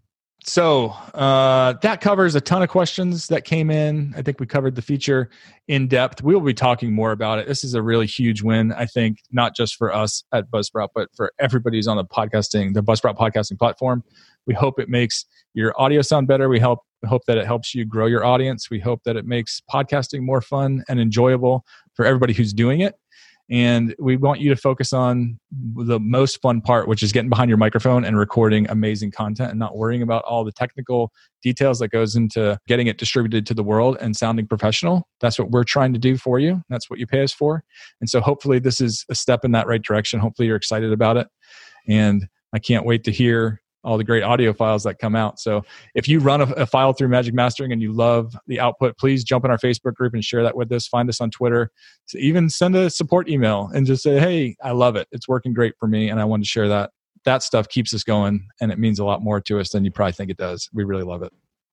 [0.48, 4.14] So uh, that covers a ton of questions that came in.
[4.16, 5.28] I think we covered the feature
[5.66, 6.22] in depth.
[6.22, 7.48] We will be talking more about it.
[7.48, 11.08] This is a really huge win, I think, not just for us at Buzzsprout, but
[11.16, 14.04] for everybody who's on the podcasting, the Buzzsprout podcasting platform.
[14.46, 15.24] We hope it makes
[15.54, 16.48] your audio sound better.
[16.48, 18.70] We help hope that it helps you grow your audience.
[18.70, 22.94] We hope that it makes podcasting more fun and enjoyable for everybody who's doing it.
[23.48, 25.38] And we want you to focus on
[25.76, 29.58] the most fun part, which is getting behind your microphone and recording amazing content and
[29.58, 33.62] not worrying about all the technical details that goes into getting it distributed to the
[33.62, 35.06] world and sounding professional.
[35.20, 36.62] That's what we're trying to do for you.
[36.68, 37.62] That's what you pay us for.
[38.00, 40.18] And so hopefully this is a step in that right direction.
[40.18, 41.28] Hopefully you're excited about it.
[41.86, 45.38] And I can't wait to hear all the great audio files that come out.
[45.38, 45.64] So
[45.94, 49.22] if you run a, a, file through Magic Mastering and you love the output, please
[49.22, 50.88] jump in our Facebook group and share that with us.
[50.88, 51.70] Find us on Twitter.
[52.06, 55.06] So even send a support email and just say, "Hey, I love it.
[55.12, 56.90] It's working great for me, and I want to share that."
[57.24, 59.90] That stuff keeps us going, and it means a lot more to us than you
[59.90, 60.68] probably think it does.
[60.72, 61.32] We really love it.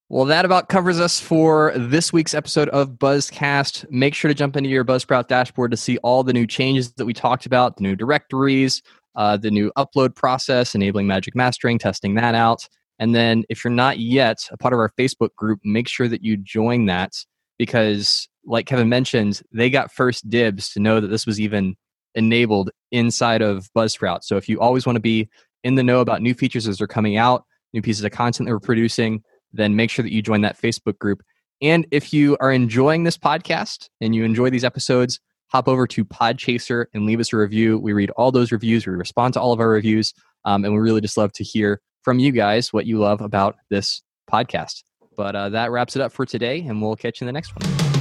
[0.10, 3.90] Well, that about covers us for this week's episode of Buzzcast.
[3.90, 7.06] Make sure to jump into your Buzzsprout dashboard to see all the new changes that
[7.06, 8.84] we talked about, the new directories,
[9.16, 12.68] uh, the new upload process, enabling magic mastering, testing that out.
[13.00, 16.24] And then if you're not yet a part of our Facebook group, make sure that
[16.24, 17.14] you join that
[17.58, 21.76] because, like Kevin mentioned, they got first dibs to know that this was even
[22.16, 24.24] enabled inside of Buzzsprout.
[24.24, 25.30] So if you always want to be
[25.64, 28.54] in the know about new features as they're coming out, new pieces of content that
[28.54, 31.24] we're producing, then make sure that you join that Facebook group.
[31.62, 35.20] And if you are enjoying this podcast and you enjoy these episodes,
[35.54, 37.78] hop over to Podchaser and leave us a review.
[37.78, 40.14] We read all those reviews, we respond to all of our reviews,
[40.46, 43.56] um, and we really just love to hear from you guys what you love about
[43.70, 44.02] this
[44.32, 44.84] podcast.
[45.16, 47.54] But uh, that wraps it up for today, and we'll catch you in the next
[47.56, 47.93] one.